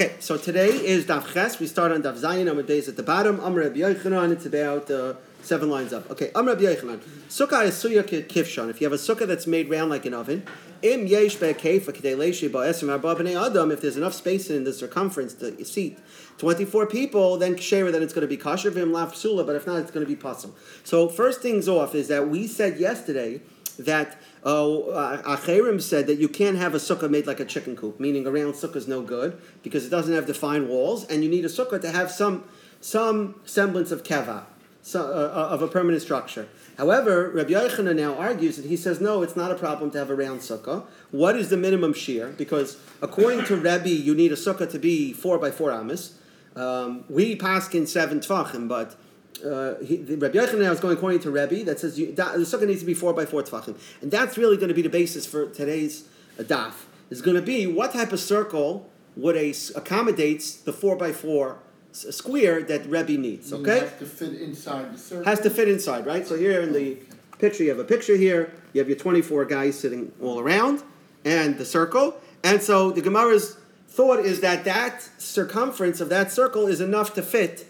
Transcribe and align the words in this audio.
Okay, 0.00 0.16
so 0.18 0.38
today 0.38 0.70
is 0.70 1.04
Daf 1.04 1.30
Ches. 1.30 1.60
We 1.60 1.66
start 1.66 1.92
on 1.92 2.02
Daf 2.02 2.18
Zayin 2.18 2.50
Amud 2.50 2.64
Beis 2.64 2.88
at 2.88 2.96
the 2.96 3.02
bottom. 3.02 3.38
Amr 3.38 3.60
Rabbi 3.60 3.80
Yochanan. 3.80 4.32
It's 4.32 4.46
about 4.46 4.90
uh, 4.90 5.12
seven 5.42 5.68
lines 5.68 5.92
up. 5.92 6.10
Okay, 6.10 6.30
Amr 6.34 6.52
Rabbi 6.52 6.62
Yochanan. 6.62 7.00
Sukkah 7.28 7.66
is 7.66 7.74
suya 7.74 8.02
kifshon. 8.02 8.70
If 8.70 8.80
you 8.80 8.86
have 8.86 8.94
a 8.94 8.96
sukkah 8.96 9.26
that's 9.26 9.46
made 9.46 9.68
round 9.68 9.90
like 9.90 10.06
an 10.06 10.14
oven, 10.14 10.46
im 10.80 11.06
yesh 11.06 11.34
be'kefa 11.36 11.92
k'dei 11.92 12.16
leishi 12.16 12.48
ba'esrim 12.48 12.90
arba 12.90 13.14
b'nei 13.14 13.38
adam. 13.38 13.70
If 13.70 13.82
there's 13.82 13.98
enough 13.98 14.14
space 14.14 14.48
in 14.48 14.64
the 14.64 14.72
circumference 14.72 15.34
to 15.34 15.62
seat 15.66 15.98
twenty-four 16.38 16.86
people, 16.86 17.36
then 17.36 17.56
kshera, 17.56 17.92
then 17.92 18.02
it's 18.02 18.14
going 18.14 18.26
to 18.26 18.26
be 18.26 18.38
kosher 18.38 18.70
v'im 18.70 18.94
laf. 18.94 19.22
But 19.46 19.54
if 19.54 19.66
not, 19.66 19.80
it's 19.80 19.90
going 19.90 20.06
to 20.06 20.08
be 20.10 20.16
possible. 20.16 20.54
So 20.82 21.10
first 21.10 21.42
things 21.42 21.68
off 21.68 21.94
is 21.94 22.08
that 22.08 22.26
we 22.26 22.46
said 22.46 22.80
yesterday 22.80 23.42
that 23.84 24.18
uh, 24.44 25.22
Acherim 25.24 25.80
said 25.80 26.06
that 26.06 26.18
you 26.18 26.28
can't 26.28 26.56
have 26.56 26.74
a 26.74 26.78
sukkah 26.78 27.10
made 27.10 27.26
like 27.26 27.40
a 27.40 27.44
chicken 27.44 27.76
coop, 27.76 28.00
meaning 28.00 28.26
a 28.26 28.30
round 28.30 28.54
sukkah 28.54 28.76
is 28.76 28.88
no 28.88 29.02
good 29.02 29.40
because 29.62 29.86
it 29.86 29.90
doesn't 29.90 30.14
have 30.14 30.26
defined 30.26 30.68
walls, 30.68 31.04
and 31.06 31.22
you 31.22 31.28
need 31.28 31.44
a 31.44 31.48
sukkah 31.48 31.80
to 31.80 31.90
have 31.90 32.10
some 32.10 32.44
some 32.80 33.34
semblance 33.44 33.90
of 33.90 34.02
keva, 34.02 34.44
so, 34.80 35.02
uh, 35.02 35.04
uh, 35.04 35.54
of 35.54 35.60
a 35.60 35.68
permanent 35.68 36.02
structure. 36.02 36.48
However, 36.78 37.30
Rabbi 37.30 37.50
Yochanan 37.50 37.96
now 37.96 38.14
argues 38.14 38.56
that 38.56 38.64
he 38.64 38.76
says 38.76 39.00
no, 39.00 39.22
it's 39.22 39.36
not 39.36 39.50
a 39.50 39.54
problem 39.54 39.90
to 39.90 39.98
have 39.98 40.08
a 40.08 40.14
round 40.14 40.40
sukkah. 40.40 40.84
What 41.10 41.36
is 41.36 41.50
the 41.50 41.58
minimum 41.58 41.92
shear? 41.92 42.28
Because 42.38 42.78
according 43.02 43.44
to 43.46 43.56
Rabbi, 43.56 43.90
you 43.90 44.14
need 44.14 44.32
a 44.32 44.36
sukkah 44.36 44.70
to 44.70 44.78
be 44.78 45.12
four 45.12 45.38
by 45.38 45.50
four 45.50 45.70
amas. 45.70 46.14
Um, 46.56 47.04
we 47.08 47.36
paskin 47.36 47.86
seven 47.86 48.20
tefachim, 48.20 48.66
but 48.66 48.96
uh, 49.44 49.74
he, 49.84 49.96
the, 49.96 50.16
Rabbi 50.16 50.38
Yochanan 50.38 50.70
is 50.72 50.80
going 50.80 50.96
according 50.96 51.20
to 51.20 51.30
Rebbe 51.30 51.64
that 51.64 51.78
says 51.78 51.98
you, 51.98 52.12
that, 52.12 52.34
the 52.34 52.40
sukkah 52.40 52.66
needs 52.66 52.80
to 52.80 52.86
be 52.86 52.94
four 52.94 53.12
by 53.12 53.26
four 53.26 53.42
tefachim, 53.42 53.78
and 54.02 54.10
that's 54.10 54.36
really 54.36 54.56
going 54.56 54.68
to 54.68 54.74
be 54.74 54.82
the 54.82 54.88
basis 54.88 55.26
for 55.26 55.48
today's 55.50 56.08
uh, 56.38 56.42
daf. 56.42 56.72
Is 57.10 57.22
going 57.22 57.36
to 57.36 57.42
be 57.42 57.66
what 57.66 57.92
type 57.92 58.12
of 58.12 58.20
circle 58.20 58.88
would 59.16 59.36
a 59.36 59.52
accommodates 59.74 60.54
the 60.54 60.72
four 60.72 60.94
by 60.94 61.12
four 61.12 61.58
square 61.92 62.62
that 62.62 62.86
Rebbe 62.86 63.16
needs. 63.20 63.52
Okay, 63.52 63.80
has 63.80 63.98
to 63.98 64.06
fit 64.06 64.34
inside 64.40 64.94
the 64.94 64.98
circle. 64.98 65.24
Has 65.24 65.40
to 65.40 65.50
fit 65.50 65.68
inside, 65.68 66.06
right? 66.06 66.26
So 66.26 66.36
here 66.36 66.60
in 66.60 66.72
the 66.72 66.98
picture, 67.38 67.64
you 67.64 67.70
have 67.70 67.80
a 67.80 67.84
picture 67.84 68.16
here. 68.16 68.52
You 68.72 68.80
have 68.80 68.88
your 68.88 68.98
twenty-four 68.98 69.46
guys 69.46 69.78
sitting 69.78 70.12
all 70.22 70.38
around, 70.38 70.82
and 71.24 71.58
the 71.58 71.64
circle. 71.64 72.20
And 72.44 72.62
so 72.62 72.92
the 72.92 73.02
Gemara's 73.02 73.56
thought 73.88 74.20
is 74.20 74.40
that 74.40 74.64
that 74.64 75.02
circumference 75.18 76.00
of 76.00 76.08
that 76.10 76.30
circle 76.30 76.68
is 76.68 76.80
enough 76.80 77.12
to 77.14 77.22
fit 77.22 77.66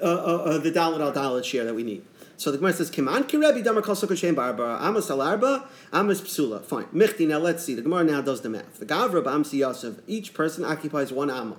uh, 0.00 0.04
uh, 0.04 0.08
uh, 0.08 0.58
the 0.58 0.70
dalit 0.70 1.00
al 1.00 1.12
dalit 1.12 1.44
share 1.44 1.64
that 1.64 1.74
we 1.74 1.82
need. 1.82 2.04
So 2.36 2.50
the 2.50 2.58
Gemara 2.58 2.72
says, 2.72 2.90
"Kiman 2.90 3.26
ki 3.28 3.36
Rebbe 3.36 3.62
damar 3.62 3.82
kol 3.82 3.94
sukkah 3.94 4.16
shem 4.16 4.34
barba 4.34 4.78
amos 4.80 5.10
al 5.10 5.22
arba 5.22 5.68
amos 5.92 6.20
psula." 6.20 6.62
Fine. 6.64 6.86
Michti. 6.86 7.26
Now 7.26 7.38
let's 7.38 7.64
see. 7.64 7.74
The 7.74 7.82
Gemara 7.82 8.04
now 8.04 8.20
does 8.20 8.42
the 8.42 8.48
math. 8.48 8.78
The 8.78 8.86
gavra 8.86 9.22
b'amsi 9.22 9.58
yosef. 9.58 10.00
Each 10.06 10.34
person 10.34 10.64
occupies 10.64 11.12
one 11.12 11.30
amma. 11.30 11.56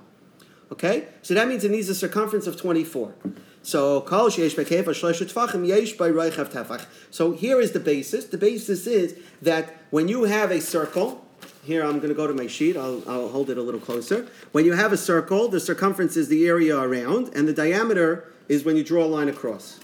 Okay, 0.70 1.08
so 1.22 1.34
that 1.34 1.48
means 1.48 1.64
it 1.64 1.70
needs 1.70 1.88
a 1.88 1.94
circumference 1.94 2.46
of 2.46 2.56
twenty-four. 2.56 3.14
So 3.62 4.02
kol 4.02 4.28
sheish 4.28 4.54
bekefa 4.54 4.86
shlosh 4.86 5.22
tefachim 5.22 5.66
yesh 5.66 5.94
by 5.94 6.10
roichav 6.10 6.50
tefach. 6.52 6.86
So 7.10 7.32
here 7.32 7.60
is 7.60 7.72
the 7.72 7.80
basis. 7.80 8.26
The 8.26 8.38
basis 8.38 8.86
is 8.86 9.16
that 9.42 9.76
when 9.90 10.08
you 10.08 10.24
have 10.24 10.50
a 10.50 10.60
circle. 10.60 11.25
Here, 11.66 11.82
I'm 11.82 11.96
going 11.96 12.10
to 12.10 12.14
go 12.14 12.28
to 12.28 12.32
my 12.32 12.46
sheet. 12.46 12.76
I'll, 12.76 13.02
I'll 13.08 13.28
hold 13.28 13.50
it 13.50 13.58
a 13.58 13.62
little 13.62 13.80
closer. 13.80 14.28
When 14.52 14.64
you 14.64 14.74
have 14.74 14.92
a 14.92 14.96
circle, 14.96 15.48
the 15.48 15.58
circumference 15.58 16.16
is 16.16 16.28
the 16.28 16.46
area 16.46 16.78
around, 16.78 17.34
and 17.34 17.48
the 17.48 17.52
diameter 17.52 18.32
is 18.48 18.64
when 18.64 18.76
you 18.76 18.84
draw 18.84 19.04
a 19.04 19.06
line 19.06 19.28
across. 19.28 19.80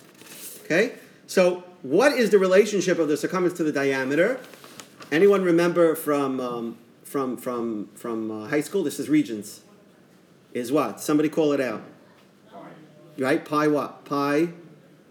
Okay? 0.65 0.95
So, 1.27 1.65
what 1.83 2.13
is 2.13 2.31
the 2.31 2.39
relationship 2.39 3.01
of 3.01 3.09
the 3.09 3.17
circumference 3.17 3.57
to 3.57 3.65
the 3.65 3.73
diameter? 3.73 4.39
Anyone 5.11 5.43
remember 5.43 5.97
from, 5.97 6.39
um, 6.39 6.79
from, 7.03 7.37
from, 7.37 7.89
from 7.97 8.31
uh, 8.31 8.49
high 8.49 8.61
school? 8.61 8.85
This 8.85 9.01
is 9.01 9.09
regions. 9.09 9.63
Is 10.53 10.71
what? 10.71 11.01
Somebody 11.01 11.29
call 11.29 11.53
it 11.53 11.61
out. 11.61 11.83
Right? 13.19 13.45
Pi 13.45 13.67
what? 13.67 14.05
Pi, 14.05 14.51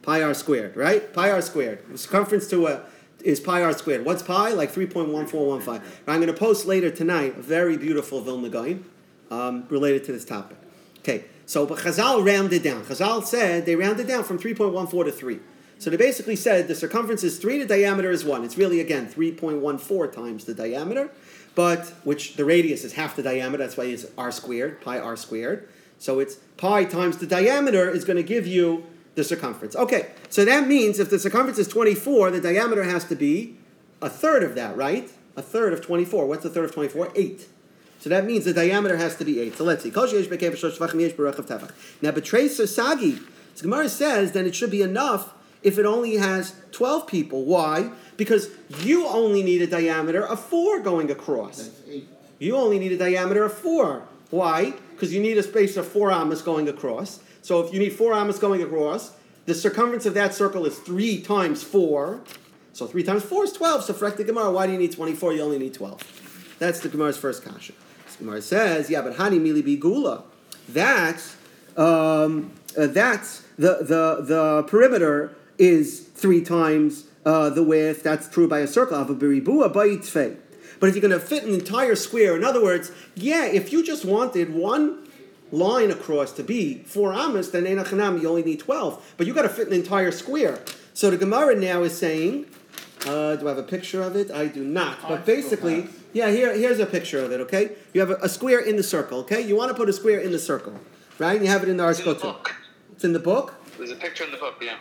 pi 0.03 0.23
r 0.23 0.33
squared, 0.33 0.77
right? 0.77 1.11
Pi 1.11 1.31
r 1.31 1.41
squared. 1.41 1.85
The 1.91 1.97
circumference 1.97 2.47
to 2.51 2.67
a 2.67 2.83
is 3.21 3.39
pi 3.39 3.61
r 3.61 3.73
squared. 3.73 4.05
What's 4.05 4.23
pi? 4.23 4.51
Like 4.51 4.71
3.1415. 4.71 5.81
I'm 6.07 6.21
going 6.21 6.27
to 6.27 6.33
post 6.33 6.65
later 6.65 6.89
tonight 6.89 7.37
a 7.37 7.41
very 7.41 7.77
beautiful 7.77 8.21
Vilna 8.21 8.49
Gaon 8.49 8.85
um, 9.29 9.65
related 9.69 10.03
to 10.05 10.11
this 10.11 10.25
topic. 10.25 10.57
Okay, 10.99 11.25
so 11.45 11.65
but 11.65 11.79
Chazal 11.79 12.25
rounded 12.25 12.63
down. 12.63 12.83
Chazal 12.83 13.23
said 13.25 13.65
they 13.65 13.75
rounded 13.75 14.07
down 14.07 14.23
from 14.23 14.37
3.14 14.37 15.05
to 15.05 15.11
3. 15.11 15.39
So 15.79 15.89
they 15.89 15.97
basically 15.97 16.35
said 16.35 16.67
the 16.67 16.75
circumference 16.75 17.23
is 17.23 17.39
3, 17.39 17.57
the 17.57 17.65
diameter 17.65 18.11
is 18.11 18.23
1. 18.23 18.43
It's 18.43 18.55
really, 18.55 18.79
again, 18.79 19.07
3.14 19.07 20.13
times 20.13 20.45
the 20.45 20.53
diameter, 20.53 21.09
but 21.55 21.87
which 22.03 22.35
the 22.35 22.45
radius 22.45 22.83
is 22.83 22.93
half 22.93 23.15
the 23.15 23.23
diameter. 23.23 23.63
That's 23.63 23.77
why 23.77 23.85
it's 23.85 24.05
r 24.15 24.31
squared, 24.31 24.79
pi 24.81 24.99
r 24.99 25.15
squared. 25.15 25.67
So 25.97 26.19
it's 26.19 26.35
pi 26.57 26.85
times 26.85 27.17
the 27.17 27.25
diameter 27.25 27.89
is 27.89 28.05
going 28.05 28.17
to 28.17 28.23
give 28.23 28.45
you 28.45 28.85
the 29.15 29.23
circumference. 29.23 29.75
Okay, 29.75 30.11
so 30.29 30.45
that 30.45 30.67
means 30.67 30.99
if 30.99 31.09
the 31.09 31.19
circumference 31.19 31.59
is 31.59 31.67
24, 31.67 32.31
the 32.31 32.41
diameter 32.41 32.83
has 32.83 33.03
to 33.05 33.15
be 33.15 33.57
a 34.01 34.09
third 34.09 34.43
of 34.43 34.55
that, 34.55 34.75
right? 34.75 35.11
A 35.35 35.41
third 35.41 35.73
of 35.73 35.81
24. 35.81 36.27
What's 36.27 36.45
a 36.45 36.49
third 36.49 36.65
of 36.65 36.73
24? 36.73 37.11
8. 37.15 37.47
So 37.99 38.09
that 38.09 38.25
means 38.25 38.45
the 38.45 38.53
diameter 38.53 38.97
has 38.97 39.15
to 39.17 39.25
be 39.25 39.39
8. 39.39 39.57
So 39.57 39.63
let's 39.63 39.83
see. 39.83 39.91
Now, 39.91 39.97
Betracer 42.11 42.67
Sagi, 42.67 43.19
so 43.53 43.61
Gemara 43.61 43.89
says 43.89 44.31
then 44.31 44.45
it 44.45 44.55
should 44.55 44.71
be 44.71 44.81
enough 44.81 45.33
if 45.61 45.77
it 45.77 45.85
only 45.85 46.15
has 46.15 46.55
12 46.71 47.05
people. 47.05 47.45
Why? 47.45 47.91
Because 48.17 48.49
you 48.79 49.05
only 49.07 49.43
need 49.43 49.61
a 49.61 49.67
diameter 49.67 50.25
of 50.25 50.39
4 50.39 50.79
going 50.79 51.11
across. 51.11 51.69
You 52.39 52.55
only 52.57 52.79
need 52.79 52.91
a 52.91 52.97
diameter 52.97 53.43
of 53.43 53.53
4. 53.53 54.01
Why? 54.31 54.73
Because 54.91 55.13
you 55.13 55.21
need 55.21 55.37
a 55.37 55.43
space 55.43 55.77
of 55.77 55.87
4 55.87 56.11
amas 56.11 56.41
going 56.41 56.67
across. 56.67 57.19
So 57.41 57.59
if 57.61 57.73
you 57.73 57.79
need 57.79 57.93
four 57.93 58.13
amas 58.13 58.39
going 58.39 58.61
across, 58.61 59.13
the 59.45 59.55
circumference 59.55 60.05
of 60.05 60.13
that 60.13 60.33
circle 60.33 60.65
is 60.65 60.77
three 60.77 61.21
times 61.21 61.63
four. 61.63 62.21
So 62.73 62.87
three 62.87 63.03
times 63.03 63.23
four 63.23 63.43
is 63.43 63.51
twelve. 63.51 63.83
So 63.83 63.93
the 63.93 64.23
Gemara, 64.23 64.51
why 64.51 64.67
do 64.67 64.73
you 64.73 64.79
need 64.79 64.91
twenty-four? 64.91 65.33
You 65.33 65.41
only 65.41 65.57
need 65.57 65.73
twelve. 65.73 66.01
That's 66.59 66.79
the 66.79 66.89
Gemara's 66.89 67.17
first 67.17 67.43
kasha. 67.43 67.73
The 68.11 68.17
Gemara 68.19 68.41
says, 68.41 68.89
yeah, 68.89 69.01
but 69.01 69.15
hani 69.15 69.39
mili 69.39 69.63
bigula. 69.63 70.23
That's 70.69 71.35
um, 71.75 72.51
uh, 72.77 72.87
that's 72.87 73.41
the 73.57 73.79
the 73.81 74.23
the 74.23 74.63
perimeter 74.67 75.35
is 75.57 76.01
three 76.01 76.43
times 76.43 77.05
uh, 77.25 77.49
the 77.49 77.63
width. 77.63 78.03
That's 78.03 78.29
true 78.29 78.47
by 78.47 78.59
a 78.59 78.67
circle 78.67 78.97
of 78.97 79.09
a 79.09 79.15
beribua 79.15 79.73
by 79.73 79.87
But 80.81 80.89
if 80.89 80.95
you're 80.95 81.07
going 81.07 81.17
to 81.17 81.25
fit 81.25 81.43
an 81.43 81.53
entire 81.53 81.95
square, 81.95 82.35
in 82.35 82.43
other 82.43 82.61
words, 82.61 82.91
yeah, 83.15 83.45
if 83.45 83.71
you 83.71 83.85
just 83.85 84.03
wanted 84.03 84.51
one 84.51 85.07
line 85.51 85.91
across 85.91 86.31
to 86.33 86.43
be 86.43 86.79
four 86.85 87.13
amas, 87.13 87.51
then 87.51 87.65
enachanam 87.65 88.19
you 88.19 88.27
only 88.27 88.41
need 88.41 88.59
twelve. 88.59 89.13
But 89.15 89.27
you 89.27 89.33
got 89.33 89.43
to 89.43 89.49
fit 89.49 89.67
an 89.67 89.73
entire 89.73 90.11
square. 90.11 90.59
So 90.95 91.11
the 91.11 91.17
Gemara 91.17 91.55
now 91.55 91.83
is 91.83 91.95
saying, 91.95 92.47
uh, 93.05 93.35
do 93.35 93.45
I 93.45 93.49
have 93.49 93.59
a 93.59 93.63
picture 93.63 94.01
of 94.01 94.15
it? 94.15 94.31
I 94.31 94.47
do 94.47 94.63
not. 94.63 95.07
But 95.07 95.23
basically, 95.23 95.87
yeah, 96.13 96.31
here, 96.31 96.51
here's 96.57 96.79
a 96.79 96.87
picture 96.87 97.23
of 97.23 97.31
it. 97.31 97.39
Okay, 97.41 97.73
you 97.93 98.01
have 98.01 98.09
a, 98.09 98.15
a, 98.15 98.29
square 98.29 98.59
in 98.59 98.75
the 98.75 98.83
circle. 98.83 99.19
Okay, 99.19 99.41
you 99.41 99.55
want 99.55 99.69
to 99.69 99.75
put 99.75 99.87
a 99.87 99.93
square 99.93 100.19
in 100.19 100.31
the 100.31 100.39
circle, 100.39 100.73
right? 101.19 101.39
You 101.39 101.47
have 101.47 101.61
it 101.61 101.69
in 101.69 101.77
the 101.77 101.83
article 101.83 102.15
too. 102.15 102.33
It's 102.91 103.03
in 103.03 103.13
the 103.13 103.19
book. 103.19 103.53
There's 103.77 103.91
a 103.91 103.95
picture 103.95 104.23
in 104.23 104.31
the 104.31 104.37
book. 104.37 104.55
Yeah. 104.59 104.77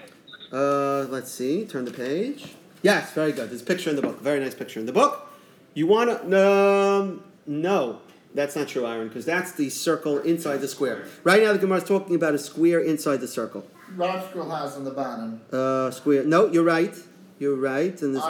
Uh, 0.50 1.06
let's 1.10 1.30
see. 1.30 1.66
Turn 1.66 1.84
the 1.84 1.92
page. 1.92 2.54
Yes, 2.80 3.12
very 3.12 3.32
good. 3.32 3.50
There's 3.50 3.60
a 3.60 3.66
picture 3.66 3.90
in 3.90 3.96
the 3.96 4.02
book. 4.02 4.20
Very 4.20 4.40
nice 4.40 4.54
picture 4.54 4.80
in 4.80 4.86
the 4.86 4.92
book. 4.92 5.29
You 5.74 5.86
want 5.86 6.10
to? 6.10 6.38
Um, 6.38 7.24
no. 7.46 8.00
That's 8.32 8.54
not 8.54 8.68
true, 8.68 8.86
Aaron, 8.86 9.08
because 9.08 9.24
that's 9.24 9.52
the 9.52 9.70
circle 9.70 10.18
inside 10.18 10.58
the 10.58 10.68
square. 10.68 11.04
Right 11.24 11.42
now, 11.42 11.52
the 11.52 11.58
Gemara 11.58 11.78
is 11.78 11.84
talking 11.84 12.14
about 12.14 12.32
a 12.34 12.38
square 12.38 12.80
inside 12.80 13.16
the 13.16 13.26
circle. 13.26 13.66
Rav 13.96 14.32
has 14.32 14.76
on 14.76 14.84
the 14.84 14.92
bottom. 14.92 15.40
Uh, 15.50 15.90
square. 15.90 16.22
No, 16.24 16.46
you're 16.46 16.62
right. 16.62 16.94
You're 17.40 17.56
right. 17.56 18.00
And 18.02 18.14
this 18.14 18.22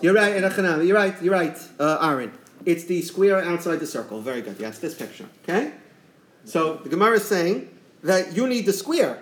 you're 0.00 0.14
right. 0.14 0.42
You're 0.42 0.94
right. 0.94 1.22
You're 1.22 1.32
right, 1.34 1.58
uh, 1.78 1.98
Aaron. 2.00 2.32
It's 2.64 2.84
the 2.84 3.02
square 3.02 3.42
outside 3.42 3.76
the 3.80 3.86
circle. 3.86 4.20
Very 4.22 4.40
good. 4.40 4.56
Yes, 4.58 4.78
this 4.78 4.94
picture. 4.94 5.26
Okay. 5.42 5.72
So 6.44 6.76
the 6.76 6.88
Gemara 6.88 7.16
is 7.16 7.24
saying 7.24 7.68
that 8.02 8.34
you 8.34 8.46
need 8.46 8.64
the 8.64 8.72
square. 8.72 9.20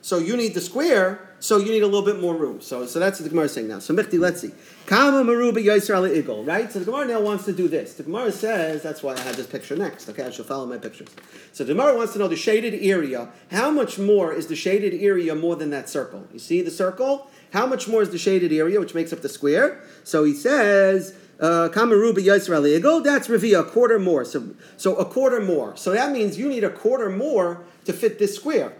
So 0.00 0.18
you 0.18 0.36
need 0.36 0.54
the 0.54 0.60
square 0.60 1.28
so 1.40 1.58
you 1.58 1.70
need 1.70 1.82
a 1.82 1.86
little 1.86 2.02
bit 2.02 2.20
more 2.20 2.34
room. 2.34 2.60
So, 2.60 2.84
so 2.86 2.98
that's 2.98 3.20
what 3.20 3.24
the 3.24 3.30
Gemara 3.30 3.44
is 3.44 3.52
saying 3.52 3.68
now. 3.68 3.78
So 3.78 3.94
Michti, 3.94 4.18
let's 4.18 4.40
see. 4.40 4.50
Kama 4.86 5.22
maruba 5.30 5.64
yisrael 5.64 6.10
igol, 6.20 6.44
right? 6.44 6.70
So 6.70 6.80
the 6.80 6.84
Gemara 6.84 7.06
now 7.06 7.20
wants 7.20 7.44
to 7.44 7.52
do 7.52 7.68
this. 7.68 7.94
The 7.94 8.02
Gemara 8.02 8.32
says, 8.32 8.82
that's 8.82 9.04
why 9.04 9.14
I 9.14 9.20
had 9.20 9.36
this 9.36 9.46
picture 9.46 9.76
next. 9.76 10.08
Okay, 10.08 10.24
I 10.24 10.30
shall 10.30 10.44
follow 10.44 10.66
my 10.66 10.78
pictures. 10.78 11.08
So 11.52 11.62
the 11.62 11.74
Gemara 11.74 11.96
wants 11.96 12.12
to 12.14 12.18
know 12.18 12.26
the 12.26 12.36
shaded 12.36 12.74
area. 12.74 13.28
How 13.52 13.70
much 13.70 13.98
more 13.98 14.32
is 14.32 14.48
the 14.48 14.56
shaded 14.56 14.94
area 14.94 15.34
more 15.34 15.54
than 15.54 15.70
that 15.70 15.88
circle? 15.88 16.26
You 16.32 16.40
see 16.40 16.60
the 16.60 16.72
circle? 16.72 17.30
How 17.52 17.66
much 17.66 17.86
more 17.86 18.02
is 18.02 18.10
the 18.10 18.18
shaded 18.18 18.52
area, 18.52 18.80
which 18.80 18.94
makes 18.94 19.12
up 19.12 19.20
the 19.20 19.28
square? 19.28 19.80
So 20.02 20.24
he 20.24 20.34
says, 20.34 21.14
uh, 21.38 21.68
Kamaruba 21.72 22.16
Yisrael 22.16 22.80
Igol, 22.80 23.04
that's 23.04 23.28
Revi, 23.28 23.58
a 23.58 23.62
quarter 23.62 24.00
more. 24.00 24.24
So, 24.24 24.56
so 24.76 24.96
a 24.96 25.04
quarter 25.04 25.40
more. 25.40 25.76
So 25.76 25.92
that 25.92 26.10
means 26.10 26.36
you 26.36 26.48
need 26.48 26.64
a 26.64 26.70
quarter 26.70 27.10
more 27.10 27.62
to 27.84 27.92
fit 27.92 28.18
this 28.18 28.34
square. 28.34 28.72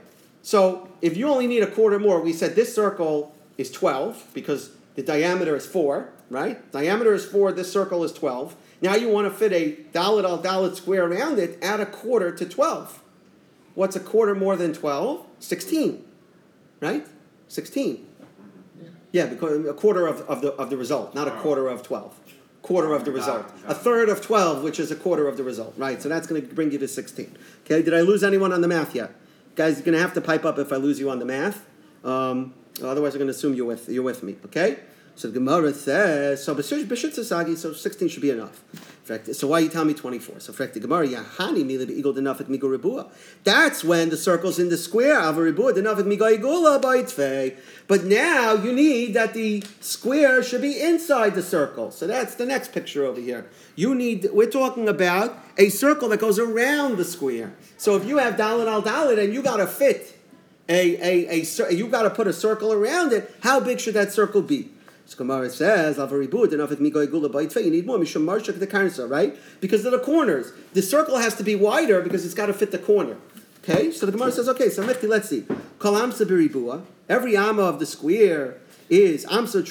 So 0.43 0.89
if 1.03 1.17
you 1.17 1.29
only 1.29 1.47
need 1.47 1.63
a 1.63 1.71
quarter 1.71 1.99
more, 1.99 2.21
we 2.21 2.33
said 2.33 2.55
this 2.55 2.75
circle 2.75 3.35
is 3.57 3.71
12 3.71 4.31
because 4.35 4.71
the 4.95 5.03
diameter 5.03 5.55
is 5.57 5.67
4, 5.67 6.09
right? 6.31 6.71
Diameter 6.73 7.13
is 7.15 7.25
4, 7.25 7.53
this 7.53 7.71
circle 7.73 8.05
is 8.05 8.13
12. 8.13 8.57
Now 8.81 8.95
you 8.95 9.09
want 9.09 9.27
to 9.27 9.37
fit 9.37 9.53
a 9.53 9.77
dalit 9.93 10.25
al 10.25 10.43
dalit 10.43 10.77
square 10.77 11.07
around 11.07 11.39
it, 11.39 11.59
add 11.63 11.81
a 11.81 11.87
quarter 11.87 12.33
to 12.33 12.45
12. 12.45 13.03
What's 13.75 13.97
a 13.97 14.01
quarter 14.01 14.35
more 14.35 14.57
than 14.57 14.73
12? 14.73 15.25
16. 15.39 16.05
Right? 16.81 17.07
16. 17.49 18.07
Yeah, 19.13 19.27
because 19.27 19.67
a 19.67 19.73
quarter 19.73 20.07
of, 20.07 20.21
of, 20.23 20.43
the, 20.43 20.53
of 20.55 20.71
the 20.71 20.77
result, 20.77 21.15
not 21.15 21.29
a 21.29 21.33
quarter 21.33 21.69
of 21.69 21.83
12. 21.83 22.19
Quarter 22.63 22.93
of 22.93 23.05
the 23.05 23.13
result. 23.13 23.47
A 23.67 23.75
third 23.75 24.09
of 24.09 24.21
12, 24.21 24.63
which 24.63 24.79
is 24.79 24.91
a 24.91 24.97
quarter 24.97 25.27
of 25.27 25.37
the 25.37 25.43
result. 25.43 25.75
Right? 25.77 26.03
So 26.03 26.09
that's 26.09 26.27
going 26.27 26.47
to 26.47 26.55
bring 26.55 26.73
you 26.73 26.79
to 26.79 26.89
16. 26.89 27.37
Okay, 27.65 27.83
did 27.83 27.95
I 27.95 28.01
lose 28.01 28.23
anyone 28.23 28.53
on 28.53 28.61
the 28.61 28.69
math 28.69 28.95
yet? 28.95 29.15
Guys, 29.59 29.75
you're 29.75 29.85
to 29.97 30.01
have 30.01 30.15
to 30.15 30.21
pipe 30.21 30.45
up 30.45 30.57
if 30.61 30.73
I 30.73 30.77
lose 30.77 31.01
you 31.01 31.11
on 31.11 31.19
the 31.19 31.25
math. 31.25 31.67
Um, 32.05 32.55
otherwise, 32.81 33.15
I'm 33.15 33.19
to 33.27 33.33
assume 33.33 33.55
you're 33.55 33.67
with, 33.67 33.89
you're 33.89 34.05
with 34.05 34.23
me. 34.23 34.37
Okay? 34.45 34.79
So 35.19 35.27
the 35.27 35.35
Gemara 35.35 35.75
says, 35.75 36.45
so 36.45 36.55
so 36.61 37.73
16 37.73 38.09
should 38.09 38.23
be 38.23 38.31
enough. 38.31 38.63
So 39.33 39.49
why 39.49 39.59
are 39.59 39.61
you 39.63 39.69
tell 39.69 39.85
me 39.85 39.93
24? 39.93 40.39
So 40.39 40.53
the 40.53 40.79
Gemara, 40.79 41.09
Yahani 41.09 41.65
mili 41.65 41.89
be'igol 41.89 42.15
denafik 42.15 42.47
migo 42.47 42.79
ribua. 42.79 43.11
That's 43.43 43.83
when 43.83 44.11
the 44.11 44.17
circle's 44.17 44.61
in 44.61 44.69
the 44.69 44.77
square, 44.77 45.19
ava 45.19 45.41
ribua 45.41 45.73
denafik 45.73 46.07
migo 46.07 46.39
igula 46.39 46.81
baitzvei. 46.81 47.57
But 47.89 48.05
now 48.05 48.53
you 48.53 48.73
need 48.73 49.15
that 49.15 49.35
the 49.35 49.65
square 49.81 50.41
should 50.41 50.63
be 50.63 50.81
inside 50.81 51.35
the 51.35 51.43
circle. 51.43 51.91
So 51.91 52.07
that's 52.07 52.37
the 52.37 52.47
next 52.47 52.71
picture 52.71 53.05
over 53.05 53.21
here. 53.21 53.51
You 53.75 53.97
need, 53.97 54.29
we're 54.33 54.49
talking 54.49 54.89
about 54.89 55.37
a 55.57 55.69
circle 55.69 56.09
that 56.11 56.21
goes 56.21 56.39
around 56.39 56.97
the 56.97 57.05
square. 57.05 57.57
So 57.77 57.97
if 57.97 58.05
you 58.05 58.19
have 58.19 58.37
dalit 58.37 58.69
al 58.69 58.85
dalit 58.85 59.19
and 59.19 59.35
you 59.35 59.43
got 59.43 59.57
to 59.57 59.67
fit 59.67 60.17
a, 60.69 60.95
a, 61.35 61.43
a, 61.43 61.73
you 61.73 61.89
got 61.89 62.03
to 62.03 62.11
put 62.11 62.29
a 62.29 62.33
circle 62.33 62.73
around 62.73 63.13
it, 63.13 63.35
how 63.43 63.59
big 63.59 63.81
should 63.81 63.95
that 63.95 64.13
circle 64.13 64.43
be? 64.43 64.71
So 65.09 65.17
Gemara 65.17 65.49
says, 65.49 65.97
"Avaribud 65.97 66.53
enough 66.53 66.69
with 66.69 66.81
migoy 66.81 67.11
gula 67.11 67.31
You 67.65 67.71
need 67.71 67.87
more 67.87 67.97
mishum 67.97 68.59
the 68.59 68.67
karnsa, 68.67 69.09
right? 69.09 69.35
Because 69.59 69.87
of 69.87 69.93
the 69.93 69.99
corners. 69.99 70.53
The 70.75 70.83
circle 70.83 71.17
has 71.17 71.35
to 71.37 71.43
be 71.43 71.55
wider 71.55 72.03
because 72.03 72.27
it's 72.27 72.35
got 72.35 72.47
to 72.47 72.53
fit 72.53 72.73
the 72.73 72.79
corner. 72.79 73.17
Okay, 73.65 73.91
so 73.91 74.05
the 74.05 74.13
Gemara 74.13 74.33
says, 74.33 74.51
okay, 74.51 74.69
so 74.69 74.83
let's 74.83 75.31
see. 75.31 75.47
Kol 75.79 75.95
amsa 75.95 76.27
beribua. 76.27 76.83
Every 77.09 77.39
amma 77.39 77.63
of 77.63 77.79
the 77.79 77.87
square 77.87 78.59
is 78.91 79.25
amsa 79.25 79.63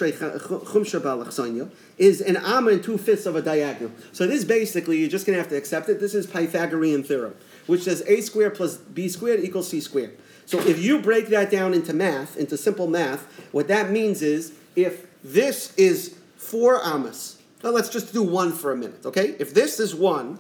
is 2.00 2.22
an 2.22 2.38
amma 2.38 2.72
and 2.72 2.84
two 2.84 2.98
fifths 2.98 3.28
of 3.28 3.36
a 3.36 3.42
diagonal. 3.44 3.92
So 4.14 4.26
this 4.26 4.44
basically 4.44 4.98
you're 4.98 5.10
just 5.10 5.28
to 5.28 5.44
have 5.44 5.50
to 5.50 5.56
accept 5.56 5.88
it. 5.88 6.00
This 6.00 6.16
is 6.16 6.26
Pythagorean 6.26 7.04
theorem, 7.04 7.36
which 7.68 7.84
says 7.84 8.04
a 8.08 8.22
squared 8.22 8.56
plus 8.56 8.78
b 8.78 9.08
squared 9.08 9.44
equals 9.44 9.70
c 9.70 9.82
squared. 9.82 10.18
So 10.48 10.60
if 10.62 10.80
you 10.80 11.00
break 11.00 11.28
that 11.28 11.52
down 11.52 11.76
into 11.76 11.94
math, 11.94 12.38
into 12.38 12.58
simple 12.58 12.88
math, 12.88 13.28
what 13.52 13.68
that 13.68 13.92
means 13.92 14.24
is 14.24 14.54
if 14.76 15.07
this 15.24 15.74
is 15.76 16.18
four 16.38 16.84
amas. 16.84 17.42
Now 17.64 17.72
let's 17.72 17.90
just 17.90 18.14
do 18.14 18.24
one 18.24 18.52
for 18.52 18.72
a 18.72 18.78
minute, 18.78 19.06
okay? 19.06 19.36
If 19.40 19.54
this 19.54 19.80
is 19.80 19.96
one, 19.96 20.40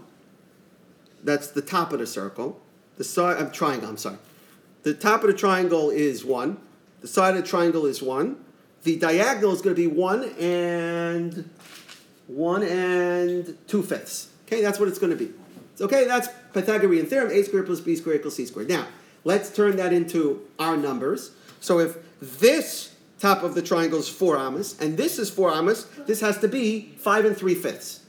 that's 1.23 1.47
the 1.47 1.61
top 1.61 1.91
of 1.91 1.99
the 1.99 2.07
circle. 2.07 2.61
The 2.97 3.03
side 3.03 3.37
of 3.37 3.51
triangle, 3.51 3.89
I'm 3.89 3.97
sorry. 3.97 4.17
The 4.83 4.93
top 4.93 5.21
of 5.21 5.27
the 5.27 5.35
triangle 5.35 5.89
is 5.89 6.23
one. 6.23 6.57
The 7.01 7.07
side 7.07 7.35
of 7.35 7.43
the 7.43 7.47
triangle 7.47 7.85
is 7.85 8.01
one. 8.01 8.37
The 8.83 8.97
diagonal 8.97 9.51
is 9.53 9.61
going 9.61 9.75
to 9.75 9.81
be 9.81 9.87
one 9.87 10.23
and 10.39 11.49
one 12.27 12.63
and 12.63 13.57
two 13.67 13.83
fifths. 13.83 14.29
Okay, 14.45 14.61
that's 14.61 14.79
what 14.79 14.87
it's 14.87 14.99
going 14.99 15.11
to 15.11 15.17
be. 15.17 15.33
Okay, 15.79 16.05
that's 16.05 16.29
Pythagorean 16.53 17.05
theorem. 17.05 17.31
A 17.31 17.43
squared 17.43 17.65
plus 17.65 17.81
b 17.81 17.95
squared 17.95 18.19
equals 18.19 18.35
c 18.35 18.45
squared. 18.45 18.69
Now, 18.69 18.87
let's 19.23 19.53
turn 19.53 19.75
that 19.75 19.93
into 19.93 20.41
our 20.57 20.77
numbers. 20.77 21.31
So 21.59 21.79
if 21.79 21.97
this 22.19 22.95
top 23.19 23.43
of 23.43 23.55
the 23.55 23.61
triangle 23.61 23.99
is 23.99 24.09
four 24.09 24.37
amas, 24.37 24.79
and 24.79 24.97
this 24.97 25.19
is 25.19 25.29
four 25.29 25.49
amas. 25.51 25.85
This 26.05 26.21
has 26.21 26.37
to 26.39 26.47
be 26.47 26.93
five 26.97 27.25
and 27.25 27.35
three 27.35 27.55
fifths. 27.55 28.01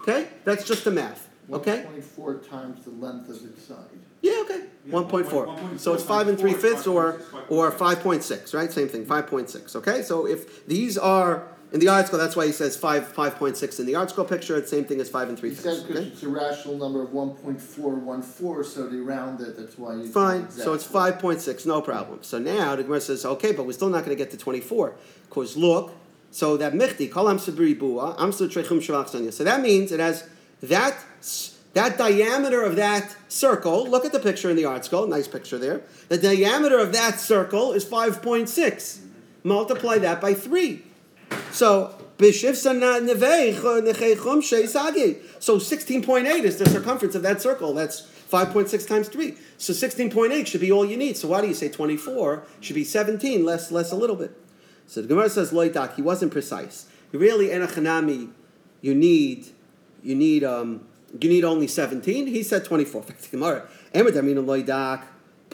Okay, 0.00 0.28
that's 0.44 0.64
just 0.66 0.84
the 0.84 0.90
math. 0.90 1.28
Okay. 1.50 1.84
One 1.84 1.92
point 1.92 2.04
four 2.04 2.34
times 2.38 2.84
the 2.84 2.90
length 2.90 3.28
of 3.28 3.44
its 3.44 3.66
side. 3.66 3.76
Yeah. 4.22 4.40
Okay. 4.44 4.60
Yeah, 4.86 4.92
one 4.92 5.06
point 5.06 5.26
four. 5.26 5.54
So 5.76 5.92
it's 5.92 6.02
five 6.02 6.28
and 6.28 6.38
three 6.38 6.54
fifths, 6.54 6.86
or 6.86 7.20
or 7.48 7.70
five 7.70 8.00
point 8.00 8.22
six, 8.22 8.54
right? 8.54 8.72
Same 8.72 8.88
thing. 8.88 9.04
Five 9.04 9.26
point 9.26 9.50
six. 9.50 9.76
Okay. 9.76 10.02
So 10.02 10.26
if 10.26 10.66
these 10.66 10.96
are 10.96 11.46
in 11.74 11.80
the 11.80 11.86
ArtScroll, 11.86 12.18
that's 12.18 12.36
why 12.36 12.46
he 12.46 12.52
says 12.52 12.76
five 12.76 13.08
five 13.08 13.34
point 13.34 13.56
six 13.56 13.80
in 13.80 13.86
the 13.86 13.94
ArtScroll 13.94 14.28
picture. 14.28 14.56
It's 14.56 14.70
the 14.70 14.76
same 14.76 14.84
thing 14.84 15.00
as 15.00 15.10
five 15.10 15.28
and 15.28 15.36
three. 15.36 15.48
He 15.50 15.56
says 15.56 15.82
because 15.82 16.02
okay? 16.02 16.08
it's 16.08 16.22
a 16.22 16.28
rational 16.28 16.78
number 16.78 17.02
of 17.02 17.12
one 17.12 17.30
point 17.30 17.60
four 17.60 17.96
one 17.96 18.22
four, 18.22 18.62
so 18.62 18.88
they 18.88 18.98
round 18.98 19.40
it. 19.40 19.56
That's 19.58 19.76
why 19.76 19.96
you. 19.96 20.06
Fine. 20.06 20.50
So 20.52 20.72
it's 20.72 20.84
five 20.84 21.18
point 21.18 21.40
six, 21.40 21.66
no 21.66 21.82
problem. 21.82 22.22
So 22.22 22.38
now 22.38 22.76
the 22.76 22.84
Gemara 22.84 23.00
says, 23.00 23.26
okay, 23.26 23.50
but 23.50 23.66
we're 23.66 23.72
still 23.72 23.88
not 23.88 24.04
going 24.04 24.16
to 24.16 24.22
get 24.24 24.30
to 24.30 24.36
twenty 24.38 24.60
four. 24.60 24.94
Because 25.28 25.56
look, 25.56 25.92
so 26.30 26.56
that 26.58 26.74
michti 26.74 27.10
kol 27.10 27.24
sabri 27.24 27.76
bua 27.76 28.14
amsu 28.20 28.48
trechum 28.48 28.78
shavach 28.78 29.10
Sanya. 29.10 29.32
So 29.32 29.42
that 29.42 29.60
means 29.60 29.90
it 29.90 29.98
has 29.98 30.28
that 30.62 30.96
that 31.72 31.98
diameter 31.98 32.62
of 32.62 32.76
that 32.76 33.16
circle. 33.26 33.84
Look 33.84 34.04
at 34.04 34.12
the 34.12 34.20
picture 34.20 34.48
in 34.48 34.54
the 34.54 34.62
ArtScroll. 34.62 35.08
Nice 35.08 35.26
picture 35.26 35.58
there. 35.58 35.82
The 36.08 36.18
diameter 36.18 36.78
of 36.78 36.92
that 36.92 37.18
circle 37.18 37.72
is 37.72 37.84
five 37.84 38.22
point 38.22 38.48
six. 38.48 39.00
Multiply 39.42 39.98
that 39.98 40.20
by 40.20 40.34
three. 40.34 40.84
So 41.54 41.94
so 42.08 42.26
16.8 45.60 46.42
is 46.42 46.58
the 46.58 46.68
circumference 46.68 47.14
of 47.14 47.22
that 47.22 47.40
circle. 47.40 47.72
That's 47.72 48.00
5.6 48.02 48.88
times 48.88 49.08
3. 49.08 49.36
So 49.56 49.72
16.8 49.72 50.46
should 50.48 50.60
be 50.60 50.72
all 50.72 50.84
you 50.84 50.96
need. 50.96 51.16
So 51.16 51.28
why 51.28 51.42
do 51.42 51.46
you 51.46 51.54
say 51.54 51.68
24? 51.68 52.42
Should 52.60 52.74
be 52.74 52.82
17, 52.82 53.44
less 53.44 53.70
less 53.70 53.92
a 53.92 53.96
little 53.96 54.16
bit. 54.16 54.36
So 54.88 55.00
the 55.00 55.06
Gemara 55.06 55.30
says 55.30 55.52
loidak, 55.52 55.94
he 55.94 56.02
wasn't 56.02 56.32
precise. 56.32 56.86
Really 57.12 57.46
enachanami, 57.46 58.32
you 58.80 58.96
need 58.96 59.46
you 60.02 60.16
need 60.16 60.42
um, 60.42 60.88
you 61.20 61.28
need 61.28 61.44
only 61.44 61.68
17. 61.68 62.26
He 62.26 62.42
said 62.42 62.64
24. 62.64 63.04
Gemara, 63.30 63.68
loidak. 63.94 65.04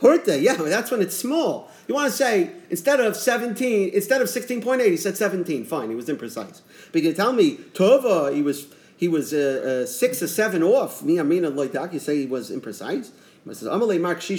Yeah, 0.02 0.54
that's 0.54 0.90
when 0.90 1.02
it's 1.02 1.16
small. 1.16 1.70
You 1.86 1.94
want 1.94 2.10
to 2.10 2.16
say, 2.16 2.50
instead 2.70 3.00
of 3.00 3.16
17, 3.16 3.90
instead 3.90 4.22
of 4.22 4.28
16.8, 4.28 4.86
he 4.86 4.96
said 4.96 5.16
17. 5.16 5.64
Fine, 5.64 5.90
he 5.90 5.96
was 5.96 6.06
imprecise. 6.06 6.60
But 6.92 7.02
you 7.02 7.12
tell 7.12 7.32
me, 7.32 7.56
Tova, 7.74 8.34
he 8.34 8.42
was 8.42 8.66
he 8.96 9.08
was 9.08 9.32
uh, 9.32 9.82
uh, 9.82 9.86
six 9.86 10.22
or 10.22 10.28
seven 10.28 10.62
off. 10.62 11.02
Me, 11.02 11.18
Amina, 11.18 11.50
Loidak, 11.50 11.94
you 11.94 11.98
say 11.98 12.18
he 12.18 12.26
was 12.26 12.50
imprecise. 12.50 13.10
He 13.46 13.54
says, 13.54 13.98
Mark. 13.98 14.20
He 14.20 14.36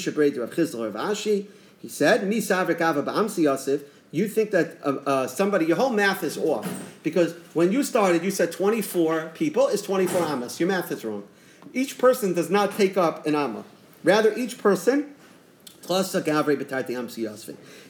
said, 1.90 2.28
Mi 2.28 2.38
Savrik 2.38 2.80
Ava 2.80 3.02
Ba'amsi 3.02 3.44
Yosef. 3.44 3.82
You 4.12 4.28
think 4.28 4.52
that 4.52 4.78
uh, 4.84 4.98
uh, 5.08 5.28
somebody, 5.28 5.66
your 5.66 5.78
whole 5.78 5.90
math 5.90 6.24
is 6.24 6.38
off. 6.38 6.70
Because 7.02 7.34
when 7.54 7.72
you 7.72 7.82
started, 7.82 8.24
you 8.24 8.30
said 8.30 8.52
24 8.52 9.32
people 9.34 9.68
is 9.68 9.82
24 9.82 10.22
amas. 10.22 10.60
Your 10.60 10.70
math 10.70 10.92
is 10.92 11.04
wrong. 11.04 11.24
Each 11.74 11.98
person 11.98 12.34
does 12.34 12.52
not 12.52 12.78
take 12.78 12.98
up 12.98 13.26
an 13.26 13.34
amma. 13.34 13.64
Rather, 14.04 14.32
each 14.38 14.60
person 14.60 15.16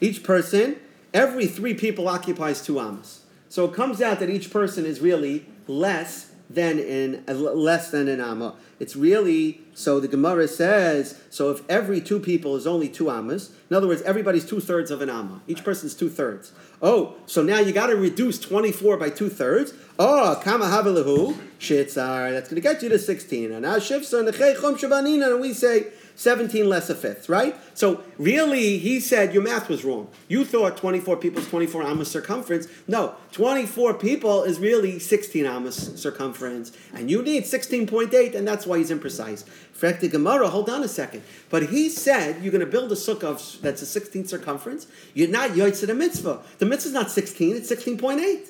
Each 0.01 0.23
person, 0.23 0.75
every 1.13 1.47
three 1.47 1.73
people 1.73 2.07
occupies 2.07 2.61
two 2.61 2.79
amas. 2.79 3.21
So 3.49 3.65
it 3.65 3.73
comes 3.73 4.01
out 4.01 4.19
that 4.19 4.29
each 4.29 4.49
person 4.49 4.85
is 4.85 5.01
really 5.01 5.45
less 5.67 6.31
than 6.49 6.79
in 6.79 7.23
uh, 7.27 7.33
less 7.33 7.91
than 7.91 8.07
an 8.07 8.19
amma. 8.19 8.55
It's 8.79 8.95
really 8.95 9.61
so 9.73 9.99
the 9.99 10.07
Gemara 10.07 10.47
says 10.47 11.19
so 11.29 11.51
if 11.51 11.61
every 11.69 12.01
two 12.01 12.19
people 12.19 12.55
is 12.55 12.67
only 12.67 12.89
two 12.89 13.09
amas, 13.09 13.51
in 13.69 13.75
other 13.75 13.87
words, 13.87 14.01
everybody's 14.01 14.45
two 14.45 14.59
thirds 14.59 14.91
of 14.91 15.01
an 15.01 15.09
amma. 15.09 15.41
Each 15.47 15.63
person's 15.63 15.93
two 15.93 16.09
thirds. 16.09 16.51
Oh, 16.81 17.15
so 17.25 17.43
now 17.43 17.59
you 17.59 17.71
got 17.71 17.87
to 17.87 17.95
reduce 17.95 18.39
twenty 18.39 18.71
four 18.71 18.97
by 18.97 19.09
two 19.09 19.29
thirds. 19.29 19.73
Oh, 19.99 20.39
kama 20.43 20.65
havelahu 20.65 21.37
shitzar. 21.59 22.31
That's 22.31 22.49
going 22.49 22.61
to 22.61 22.61
get 22.61 22.81
you 22.83 22.89
to 22.89 22.99
sixteen. 22.99 23.51
And 23.51 23.61
now 23.61 23.77
shabanina, 23.77 25.31
and 25.31 25.41
we 25.41 25.53
say 25.53 25.87
17 26.15 26.67
less 26.67 26.89
a 26.89 26.95
fifth, 26.95 27.29
right? 27.29 27.55
So 27.73 28.03
really, 28.17 28.77
he 28.77 28.99
said 28.99 29.33
your 29.33 29.43
math 29.43 29.69
was 29.69 29.83
wrong. 29.83 30.07
You 30.27 30.45
thought 30.45 30.77
24 30.77 31.17
people 31.17 31.41
is 31.41 31.47
24 31.47 31.83
amas 31.83 32.11
circumference. 32.11 32.67
No, 32.87 33.15
24 33.31 33.95
people 33.95 34.43
is 34.43 34.59
really 34.59 34.99
16 34.99 35.45
amas 35.45 35.99
circumference. 35.99 36.71
And 36.93 37.09
you 37.09 37.21
need 37.21 37.43
16.8, 37.43 38.35
and 38.35 38.47
that's 38.47 38.65
why 38.65 38.77
he's 38.77 38.91
imprecise. 38.91 39.45
Frekti 39.77 40.11
Gemara, 40.11 40.47
hold 40.47 40.69
on 40.69 40.83
a 40.83 40.87
second. 40.87 41.23
But 41.49 41.69
he 41.69 41.89
said 41.89 42.43
you're 42.43 42.51
going 42.51 42.65
to 42.65 42.71
build 42.71 42.91
a 42.91 42.95
sukkah 42.95 43.59
that's 43.61 43.81
a 43.81 43.85
16 43.85 44.27
circumference. 44.27 44.87
You're 45.13 45.29
not 45.29 45.51
yoitz 45.51 45.87
a 45.87 45.93
mitzvah. 45.93 46.41
The 46.59 46.65
mitzvah 46.65 46.89
is 46.89 46.93
not 46.93 47.09
16, 47.11 47.55
it's 47.55 47.71
16.8. 47.71 48.47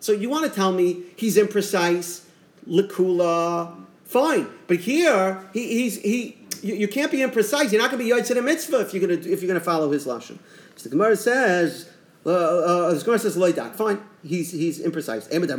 So 0.00 0.12
you 0.12 0.30
want 0.30 0.48
to 0.48 0.54
tell 0.54 0.72
me 0.72 1.02
he's 1.16 1.36
imprecise, 1.36 2.24
likula, 2.66 3.84
fine. 4.04 4.48
But 4.66 4.78
here, 4.78 5.46
he, 5.52 5.68
he's, 5.68 6.00
he, 6.00 6.39
you, 6.62 6.74
you 6.74 6.88
can't 6.88 7.10
be 7.10 7.18
imprecise. 7.18 7.72
You're 7.72 7.80
not 7.80 7.90
going 7.90 8.02
to 8.02 8.04
be 8.04 8.10
yotzei 8.10 8.38
a 8.38 8.42
mitzvah 8.42 8.80
if 8.80 8.94
you're 8.94 9.06
going 9.06 9.20
to 9.20 9.30
if 9.30 9.42
you're 9.42 9.48
going 9.48 9.60
to 9.60 9.64
follow 9.64 9.90
his 9.90 10.06
lashon. 10.06 10.38
So 10.76 10.84
the 10.84 10.90
Gemara 10.90 11.16
says. 11.16 11.88
Uh, 12.24 12.28
uh, 12.28 12.92
the 12.92 13.02
Gemara 13.02 13.18
says 13.18 13.34
loidak. 13.34 13.74
Fine, 13.76 13.98
he's 14.22 14.52
he's 14.52 14.78
imprecise. 14.78 15.30
You're 15.30 15.40
going 15.40 15.48
to 15.48 15.56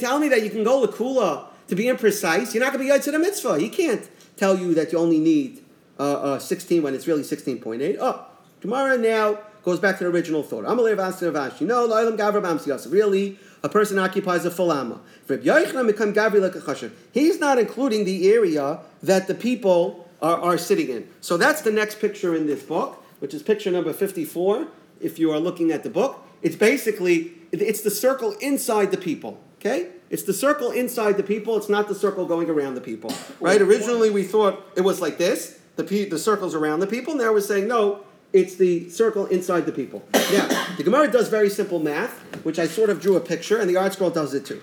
tell 0.00 0.18
me 0.18 0.28
that 0.28 0.42
you 0.42 0.48
can 0.48 0.64
go 0.64 0.86
lakula 0.86 1.48
to 1.68 1.74
be 1.74 1.84
imprecise. 1.84 2.54
You're 2.54 2.64
not 2.64 2.72
going 2.72 2.88
to 2.88 2.94
be 2.94 2.98
yotzei 2.98 3.14
a 3.14 3.18
mitzvah. 3.18 3.58
He 3.58 3.68
can't 3.68 4.08
tell 4.38 4.58
you 4.58 4.72
that 4.72 4.90
you 4.90 4.98
only 4.98 5.18
need 5.18 5.62
uh, 5.98 6.34
uh, 6.34 6.38
16 6.38 6.82
when 6.82 6.94
it's 6.94 7.06
really 7.06 7.22
16.8. 7.22 7.98
Oh, 8.00 8.24
Gemara 8.62 8.96
now 8.96 9.38
goes 9.64 9.78
back 9.78 9.98
to 9.98 10.04
the 10.04 10.10
original 10.10 10.42
thought. 10.42 10.64
Amalei 10.64 10.96
Rav 10.96 11.14
Ashi. 11.14 11.62
No, 11.62 11.88
Loilam 11.88 12.18
Gavra 12.18 12.42
Bamsiyasa. 12.42 12.90
Really, 12.90 13.38
a 13.62 13.68
person 13.68 13.98
occupies 13.98 14.44
a 14.44 14.50
full 14.50 14.72
amma. 14.72 15.00
He's 15.28 17.40
not 17.40 17.58
including 17.58 18.04
the 18.04 18.32
area 18.32 18.80
that 19.02 19.28
the 19.28 19.34
people 19.34 20.08
are, 20.20 20.40
are 20.40 20.58
sitting 20.58 20.88
in. 20.88 21.08
So 21.20 21.36
that's 21.36 21.62
the 21.62 21.70
next 21.70 22.00
picture 22.00 22.34
in 22.34 22.46
this 22.46 22.62
book, 22.62 23.02
which 23.20 23.34
is 23.34 23.42
picture 23.42 23.70
number 23.70 23.92
54, 23.92 24.66
if 25.00 25.18
you 25.18 25.32
are 25.32 25.38
looking 25.38 25.70
at 25.70 25.82
the 25.82 25.90
book. 25.90 26.24
It's 26.42 26.56
basically, 26.56 27.32
it's 27.52 27.82
the 27.82 27.90
circle 27.90 28.32
inside 28.40 28.90
the 28.90 28.96
people, 28.96 29.40
okay? 29.60 29.90
It's 30.10 30.24
the 30.24 30.34
circle 30.34 30.70
inside 30.70 31.16
the 31.16 31.22
people, 31.22 31.56
it's 31.56 31.68
not 31.68 31.88
the 31.88 31.94
circle 31.94 32.26
going 32.26 32.50
around 32.50 32.74
the 32.74 32.80
people, 32.80 33.12
right? 33.40 33.62
Originally 33.62 34.10
we 34.10 34.24
thought 34.24 34.62
it 34.76 34.82
was 34.82 35.00
like 35.00 35.18
this, 35.18 35.60
the, 35.76 36.04
the 36.04 36.18
circle's 36.18 36.54
around 36.54 36.80
the 36.80 36.86
people, 36.86 37.14
now 37.14 37.32
we're 37.32 37.40
saying, 37.40 37.68
no, 37.68 38.04
it's 38.32 38.54
the 38.56 38.88
circle 38.88 39.26
inside 39.26 39.66
the 39.66 39.72
people. 39.72 40.02
Now, 40.12 40.66
the 40.76 40.82
Gemara 40.84 41.10
does 41.10 41.28
very 41.28 41.50
simple 41.50 41.78
math, 41.78 42.18
which 42.44 42.58
I 42.58 42.66
sort 42.66 42.90
of 42.90 43.00
drew 43.00 43.16
a 43.16 43.20
picture, 43.20 43.58
and 43.58 43.68
the 43.68 43.74
ArtScroll 43.74 44.14
does 44.14 44.34
it 44.34 44.46
too. 44.46 44.62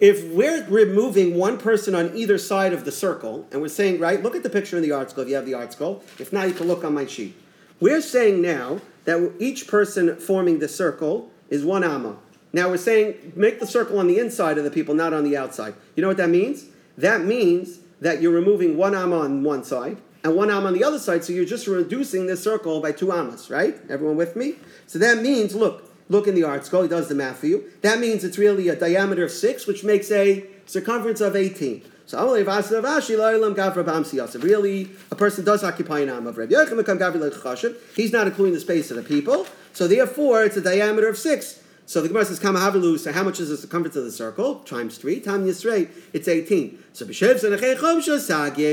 If 0.00 0.24
we're 0.32 0.64
removing 0.68 1.34
one 1.34 1.58
person 1.58 1.94
on 1.94 2.16
either 2.16 2.38
side 2.38 2.72
of 2.72 2.84
the 2.84 2.92
circle, 2.92 3.46
and 3.50 3.60
we're 3.60 3.68
saying, 3.68 3.98
right, 3.98 4.22
look 4.22 4.36
at 4.36 4.42
the 4.42 4.50
picture 4.50 4.76
in 4.76 4.82
the 4.82 4.90
ArtScroll 4.90 5.22
if 5.22 5.28
you 5.28 5.34
have 5.34 5.46
the 5.46 5.52
ArtScroll. 5.52 6.02
If 6.20 6.32
not, 6.32 6.48
you 6.48 6.54
can 6.54 6.68
look 6.68 6.84
on 6.84 6.94
my 6.94 7.04
sheet. 7.04 7.36
We're 7.80 8.00
saying 8.00 8.40
now 8.40 8.80
that 9.04 9.32
each 9.38 9.66
person 9.66 10.16
forming 10.16 10.60
the 10.60 10.68
circle 10.68 11.30
is 11.50 11.64
one 11.64 11.84
amma. 11.84 12.16
Now 12.52 12.70
we're 12.70 12.76
saying 12.76 13.32
make 13.36 13.60
the 13.60 13.66
circle 13.66 13.98
on 13.98 14.06
the 14.06 14.18
inside 14.18 14.56
of 14.58 14.64
the 14.64 14.70
people, 14.70 14.94
not 14.94 15.12
on 15.12 15.24
the 15.24 15.36
outside. 15.36 15.74
You 15.94 16.02
know 16.02 16.08
what 16.08 16.16
that 16.16 16.30
means? 16.30 16.66
That 16.96 17.22
means 17.22 17.80
that 18.00 18.22
you're 18.22 18.32
removing 18.32 18.76
one 18.76 18.94
amma 18.94 19.18
on 19.20 19.42
one 19.42 19.64
side 19.64 19.98
and 20.24 20.34
one 20.34 20.50
am 20.50 20.66
on 20.66 20.72
the 20.72 20.82
other 20.84 20.98
side, 20.98 21.24
so 21.24 21.32
you're 21.32 21.44
just 21.44 21.66
reducing 21.66 22.26
this 22.26 22.42
circle 22.42 22.80
by 22.80 22.92
two 22.92 23.12
amas, 23.12 23.50
right? 23.50 23.76
Everyone 23.88 24.16
with 24.16 24.36
me? 24.36 24.56
So 24.86 24.98
that 24.98 25.22
means, 25.22 25.54
look, 25.54 25.84
look 26.08 26.26
in 26.26 26.34
the 26.34 26.42
ArtScroll, 26.42 26.82
he 26.82 26.88
does 26.88 27.08
the 27.08 27.14
math 27.14 27.38
for 27.38 27.46
you. 27.46 27.70
That 27.82 28.00
means 28.00 28.24
it's 28.24 28.38
really 28.38 28.68
a 28.68 28.76
diameter 28.76 29.24
of 29.24 29.30
six, 29.30 29.66
which 29.66 29.84
makes 29.84 30.10
a 30.10 30.44
circumference 30.66 31.20
of 31.20 31.36
18. 31.36 31.84
So 32.06 32.18
really, 34.40 34.90
a 35.10 35.14
person 35.14 35.44
does 35.44 35.62
occupy 35.62 35.98
an 36.00 36.08
am 36.08 36.26
of 36.26 36.38
Reb 36.38 36.50
He's 37.94 38.12
not 38.12 38.26
including 38.26 38.54
the 38.54 38.60
space 38.60 38.90
of 38.90 38.96
the 38.96 39.02
people. 39.02 39.46
So 39.74 39.86
therefore, 39.86 40.42
it's 40.42 40.56
a 40.56 40.62
diameter 40.62 41.06
of 41.08 41.18
six. 41.18 41.62
So 41.84 42.00
the 42.02 42.08
Gemara 42.08 42.24
says, 42.24 42.38
Kama 42.38 42.60
so 42.98 43.12
how 43.12 43.22
much 43.22 43.40
is 43.40 43.50
the 43.50 43.56
circumference 43.56 43.96
of 43.96 44.04
the 44.04 44.12
circle? 44.12 44.56
Times 44.60 44.98
three, 44.98 45.20
times 45.20 45.46
Yisrei, 45.48 45.88
it's 46.12 46.28
18. 46.28 46.78
So 46.92 47.06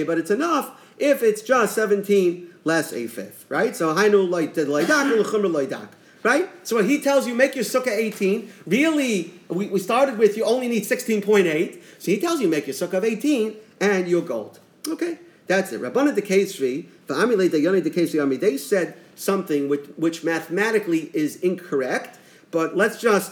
but 0.05 0.17
it's 0.17 0.31
enough 0.31 0.81
if 0.97 1.23
it's 1.23 1.41
just 1.41 1.75
17 1.75 2.49
less 2.63 2.93
a 2.93 3.07
fifth, 3.07 3.45
right? 3.49 3.75
So 3.75 3.93
hainu 3.93 4.29
loidak 4.29 5.89
right? 6.23 6.49
So 6.63 6.77
when 6.77 6.89
he 6.89 6.99
tells 6.99 7.27
you 7.27 7.35
make 7.35 7.55
your 7.55 7.63
sukkah 7.63 7.95
18, 7.95 8.51
really, 8.65 9.33
we, 9.47 9.67
we 9.67 9.79
started 9.79 10.17
with 10.17 10.35
you 10.35 10.43
only 10.43 10.67
need 10.67 10.83
16.8. 10.83 11.81
So 11.99 12.11
he 12.11 12.19
tells 12.19 12.41
you 12.41 12.47
make 12.47 12.65
your 12.65 12.73
sukkah 12.73 12.95
of 12.95 13.05
18 13.05 13.55
and 13.79 14.07
you're 14.07 14.23
gold. 14.23 14.59
Okay, 14.87 15.19
that's 15.45 15.71
it. 15.71 15.81
Rabbana 15.81 16.15
de 16.15 16.21
Kesri, 16.21 16.87
de 17.07 18.37
they 18.37 18.57
said 18.57 18.97
something 19.15 19.69
which, 19.69 19.85
which 19.95 20.23
mathematically 20.23 21.11
is 21.13 21.37
incorrect, 21.37 22.17
but 22.51 22.75
let's 22.75 22.99
just 22.99 23.31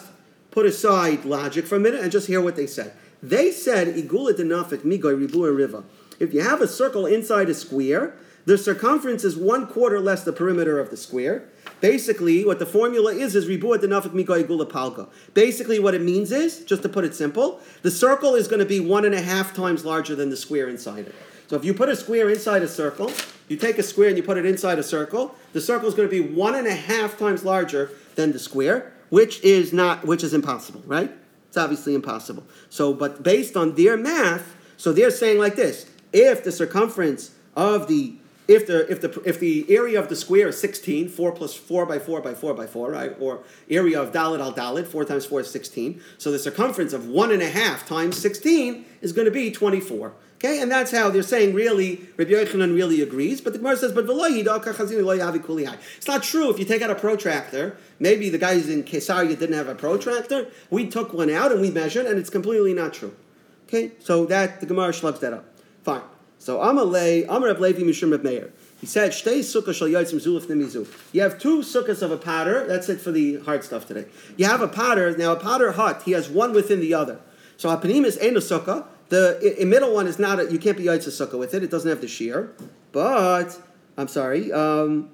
put 0.52 0.66
aside 0.68 1.26
logic 1.26 1.66
for 1.66 1.76
a 1.76 1.80
minute 1.80 2.00
and 2.00 2.12
just 2.12 2.28
hear 2.28 2.42
what 2.42 2.56
they 2.56 2.68
said. 2.68 2.94
They 3.24 3.52
said, 3.52 3.96
Igula 3.96 4.34
denafik 4.34 4.82
migoy 4.84 5.20
ribu 5.20 5.52
riva. 5.52 5.84
If 6.24 6.34
you 6.34 6.42
have 6.42 6.62
a 6.62 6.68
circle 6.68 7.06
inside 7.06 7.50
a 7.50 7.54
square, 7.54 8.16
the 8.46 8.58
circumference 8.58 9.24
is 9.24 9.36
one 9.36 9.68
quarter 9.68 10.00
less 10.00 10.24
the 10.24 10.32
perimeter 10.32 10.80
of 10.80 10.90
the 10.90 10.98
square. 10.98 11.50
Basically, 11.82 12.46
what 12.46 12.60
the 12.60 12.66
formula 12.66 13.14
is 13.14 13.36
is 13.36 13.46
ribuat 13.46 13.80
denafik 13.80 14.14
mikoy 14.14 14.48
gula 14.48 14.66
palka. 14.66 15.10
Basically, 15.34 15.80
what 15.80 15.94
it 15.94 16.02
means 16.02 16.32
is, 16.32 16.64
just 16.64 16.82
to 16.84 16.90
put 16.90 17.04
it 17.04 17.14
simple, 17.14 17.60
the 17.82 17.92
circle 17.92 18.36
is 18.36 18.48
going 18.48 18.60
to 18.60 18.66
be 18.66 18.80
one 18.80 19.04
and 19.04 19.14
a 19.14 19.22
half 19.22 19.54
times 19.54 19.84
larger 19.84 20.16
than 20.16 20.30
the 20.30 20.38
square 20.38 20.70
inside 20.70 21.08
it. 21.08 21.16
So 21.48 21.58
if 21.58 21.66
you 21.66 21.74
put 21.74 21.90
a 21.90 21.96
square 21.96 22.30
inside 22.30 22.64
a 22.64 22.70
circle, 22.70 23.12
you 23.50 23.58
take 23.58 23.78
a 23.78 23.84
square 23.84 24.08
and 24.08 24.16
you 24.16 24.24
put 24.24 24.38
it 24.38 24.46
inside 24.46 24.80
a 24.80 24.84
circle, 24.84 25.36
the 25.52 25.60
circle 25.60 25.90
is 25.90 25.94
going 25.94 26.10
to 26.10 26.12
be 26.12 26.22
one 26.22 26.56
and 26.56 26.68
a 26.68 26.74
half 26.74 27.18
times 27.18 27.44
larger 27.44 27.92
than 28.16 28.32
the 28.32 28.40
square, 28.40 28.94
which 29.10 29.44
is 29.44 29.74
not, 29.74 30.06
which 30.06 30.24
is 30.24 30.34
impossible, 30.34 30.82
right? 30.86 31.12
It's 31.50 31.58
obviously 31.58 31.96
impossible. 31.96 32.46
So, 32.70 32.94
but 32.94 33.24
based 33.24 33.58
on 33.58 33.76
their 33.76 33.98
math, 33.98 34.56
so 34.78 34.92
they're 34.92 35.12
saying 35.12 35.38
like 35.38 35.56
this: 35.56 35.86
if 36.14 36.44
the 36.44 36.52
circumference 36.52 37.32
of 37.56 37.88
the 37.88 38.16
if 38.48 38.68
the 38.68 38.92
if 38.92 39.02
the 39.02 39.22
if 39.26 39.40
the 39.40 39.66
area 39.70 40.00
of 40.00 40.10
the 40.10 40.16
square 40.16 40.50
is 40.50 40.60
16, 40.60 41.10
4 41.10 41.32
plus 41.32 41.54
4 41.54 41.86
by 41.86 41.98
4 41.98 42.22
by 42.22 42.34
4 42.34 42.54
by 42.54 42.68
4, 42.68 42.92
right? 42.92 43.16
Or 43.20 43.44
area 43.70 44.02
of 44.02 44.12
dalit 44.12 44.40
al 44.40 44.54
dalit, 44.54 44.86
4 44.86 45.06
times 45.06 45.26
4 45.26 45.42
is 45.42 45.52
16. 45.52 46.02
So 46.18 46.32
the 46.32 46.40
circumference 46.40 46.94
of 46.94 47.08
one 47.08 47.32
and 47.32 47.42
a 47.42 47.50
half 47.50 47.88
times 47.88 48.18
16 48.18 48.86
is 49.02 49.14
going 49.14 49.26
to 49.26 49.32
be 49.32 49.50
24. 49.52 50.14
Okay, 50.44 50.62
and 50.62 50.70
that's 50.70 50.92
how 50.92 51.10
they're 51.10 51.24
saying 51.24 51.54
really, 51.54 52.06
Rabbi 52.18 52.32
Yochanan 52.32 52.76
really 52.76 53.02
agrees, 53.02 53.40
but 53.40 53.54
the 53.54 53.60
Gemara 53.60 53.78
says, 53.78 53.94
but 53.94 54.04
it's 54.10 56.08
not 56.08 56.22
true. 56.22 56.50
If 56.50 56.60
you 56.60 56.66
take 56.66 56.82
out 56.82 56.90
a 56.90 56.96
protractor, 56.96 57.78
maybe 57.98 58.30
the 58.30 58.38
guys 58.38 58.68
in 58.68 58.84
Kesaria 58.84 59.40
didn't 59.40 59.54
have 59.54 59.70
a 59.70 59.76
protractor, 59.76 60.48
we 60.70 60.90
took 60.90 61.14
one 61.14 61.30
out 61.30 61.54
and 61.54 61.62
we 61.62 61.72
measured, 61.72 62.08
and 62.08 62.20
it's 62.20 62.30
completely 62.30 62.74
not 62.74 62.94
true. 62.94 63.16
Okay, 63.68 63.94
so 64.00 64.26
that, 64.26 64.60
the 64.60 64.66
Gemara 64.66 64.90
schleps 64.90 65.22
that 65.22 65.32
up. 65.32 65.46
Fine. 65.84 66.02
So 66.40 66.60
Amalei, 66.60 67.26
Amar 67.28 67.50
Reb 67.50 67.60
Levi 67.60 67.82
Mishum 67.84 68.12
Reb 68.12 68.24
Meir. 68.24 68.52
He 68.82 68.88
said, 68.88 69.12
Shtei 69.12 69.40
sukkah 69.40 69.74
shal 69.74 69.88
yotzim 69.88 70.16
zulif 70.22 70.48
nemizu. 70.48 70.86
You 71.14 71.22
have 71.22 71.40
two 71.40 71.60
sukkahs 71.60 72.02
of 72.02 72.12
a 72.12 72.18
potter. 72.18 72.68
That's 72.68 72.90
it 72.90 73.00
for 73.00 73.12
the 73.12 73.38
hard 73.40 73.64
stuff 73.64 73.88
today. 73.88 74.06
You 74.36 74.46
have 74.46 74.62
a 74.62 74.68
potter. 74.68 75.16
Now 75.18 75.32
a 75.32 75.36
potter 75.38 75.72
hut, 75.72 76.02
he 76.04 76.12
has 76.12 76.30
one 76.30 76.52
within 76.52 76.82
the 76.82 76.94
other. 76.94 77.20
So 77.56 77.70
a 77.70 77.78
panim 77.78 78.04
is 78.04 78.18
ain't 78.22 78.36
a 78.36 78.42
sukkah. 78.42 78.86
The 79.08 79.58
i- 79.62 79.64
middle 79.64 79.94
one 79.94 80.08
is 80.08 80.20
not 80.20 80.40
a, 80.40 80.52
you 80.52 80.60
can't 80.60 80.76
be 80.76 80.84
yotz 80.84 81.08
sukkah 81.08 81.40
with 81.40 81.54
it. 81.54 81.64
It 81.64 81.72
doesn't 81.72 81.90
have 81.90 82.02
the 82.02 82.08
shear. 82.10 82.52
But, 82.92 83.58
I'm 83.98 84.08
sorry, 84.10 84.52
um, 84.52 85.10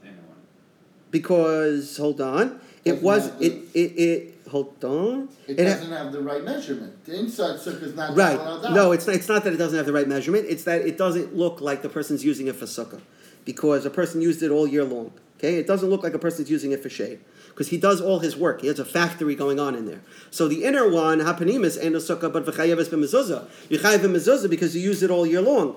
because, 1.11 1.97
hold 1.97 2.21
on. 2.21 2.59
It 2.85 3.01
was, 3.01 3.27
it, 3.39 3.53
it, 3.73 3.77
it, 3.77 4.33
hold 4.49 4.83
on. 4.83 5.29
It 5.47 5.59
It 5.59 5.63
doesn't 5.63 5.91
have 5.91 6.11
the 6.11 6.21
right 6.21 6.43
measurement. 6.43 7.05
The 7.05 7.17
inside 7.19 7.57
sukkah 7.59 7.83
is 7.83 7.95
not 7.95 8.15
Right. 8.15 8.37
No, 8.71 8.91
it's 8.91 9.07
not, 9.07 9.15
it's 9.15 9.27
not 9.27 9.43
that 9.43 9.53
it 9.53 9.57
doesn't 9.57 9.77
have 9.77 9.85
the 9.85 9.93
right 9.93 10.07
measurement. 10.07 10.45
It's 10.49 10.63
that 10.63 10.81
it 10.81 10.97
doesn't 10.97 11.35
look 11.35 11.61
like 11.61 11.81
the 11.81 11.89
person's 11.89 12.23
using 12.25 12.47
it 12.47 12.55
for 12.55 12.65
sukkah, 12.65 13.01
because 13.45 13.85
a 13.85 13.89
person 13.89 14.21
used 14.21 14.43
it 14.43 14.51
all 14.51 14.67
year 14.67 14.83
long. 14.83 15.11
Okay, 15.37 15.55
it 15.55 15.67
doesn't 15.67 15.89
look 15.89 16.03
like 16.03 16.13
a 16.13 16.19
person's 16.19 16.49
using 16.49 16.73
it 16.73 16.83
for 16.83 16.89
shade, 16.89 17.19
because 17.49 17.69
he 17.69 17.77
does 17.77 18.01
all 18.01 18.19
his 18.19 18.35
work. 18.35 18.59
He 18.59 18.67
has 18.67 18.77
a 18.77 18.83
factory 18.83 19.35
going 19.35 19.57
on 19.57 19.73
in 19.73 19.85
there. 19.85 20.01
So 20.31 20.49
the 20.49 20.65
inner 20.65 20.89
one, 20.89 21.19
hapanimis, 21.19 21.81
ain't 21.81 21.95
a 21.95 21.99
sukkah, 21.99 22.31
but 22.31 22.45
v'chayeves 22.45 22.89
b'mezuzah. 22.89 23.47
You 23.69 23.79
chayev 23.79 23.99
b'mezuzah 23.99 24.49
because 24.49 24.75
you 24.75 24.81
use 24.81 25.01
it 25.01 25.09
all 25.09 25.25
year 25.25 25.41
long. 25.41 25.75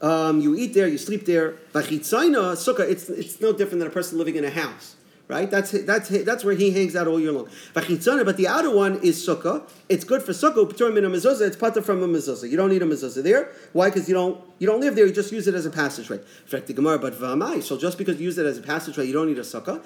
Um, 0.00 0.40
you 0.40 0.56
eat 0.56 0.72
there, 0.74 0.88
you 0.88 0.98
sleep 0.98 1.26
there. 1.26 1.56
V'chitzayna 1.74 2.54
sukkah. 2.54 2.88
It's 2.88 3.08
it's 3.10 3.40
no 3.40 3.52
different 3.52 3.80
than 3.80 3.88
a 3.88 3.90
person 3.90 4.16
living 4.16 4.36
in 4.36 4.44
a 4.44 4.50
house. 4.50 4.96
Right? 5.34 5.50
That's 5.50 5.72
that's 5.72 6.10
that's 6.10 6.44
where 6.44 6.54
he 6.54 6.70
hangs 6.70 6.94
out 6.94 7.08
all 7.08 7.18
year 7.18 7.32
long. 7.32 7.48
But 7.72 7.88
the 7.88 8.46
outer 8.48 8.70
one 8.70 9.00
is 9.02 9.16
sukkah. 9.26 9.68
It's 9.88 10.04
good 10.04 10.22
for 10.22 10.30
sukkah. 10.30 11.42
It's 11.42 11.56
pata 11.56 11.82
from 11.82 12.04
a 12.04 12.06
mezuzah. 12.06 12.48
You 12.48 12.56
don't 12.56 12.70
need 12.70 12.82
a 12.82 12.86
mezuzah 12.86 13.20
there. 13.20 13.50
Why? 13.72 13.88
Because 13.88 14.08
you 14.08 14.14
don't 14.14 14.40
you 14.60 14.68
don't 14.68 14.80
live 14.80 14.94
there. 14.94 15.06
You 15.06 15.12
just 15.12 15.32
use 15.32 15.48
it 15.48 15.56
as 15.56 15.66
a 15.66 15.70
passageway. 15.70 16.20
But 16.48 16.66
v'amai. 16.68 17.64
So 17.64 17.76
just 17.76 17.98
because 17.98 18.20
you 18.20 18.26
use 18.26 18.38
it 18.38 18.46
as 18.46 18.58
a 18.58 18.62
passageway, 18.62 19.08
you 19.08 19.12
don't 19.12 19.26
need 19.26 19.38
a 19.38 19.40
sukkah. 19.40 19.82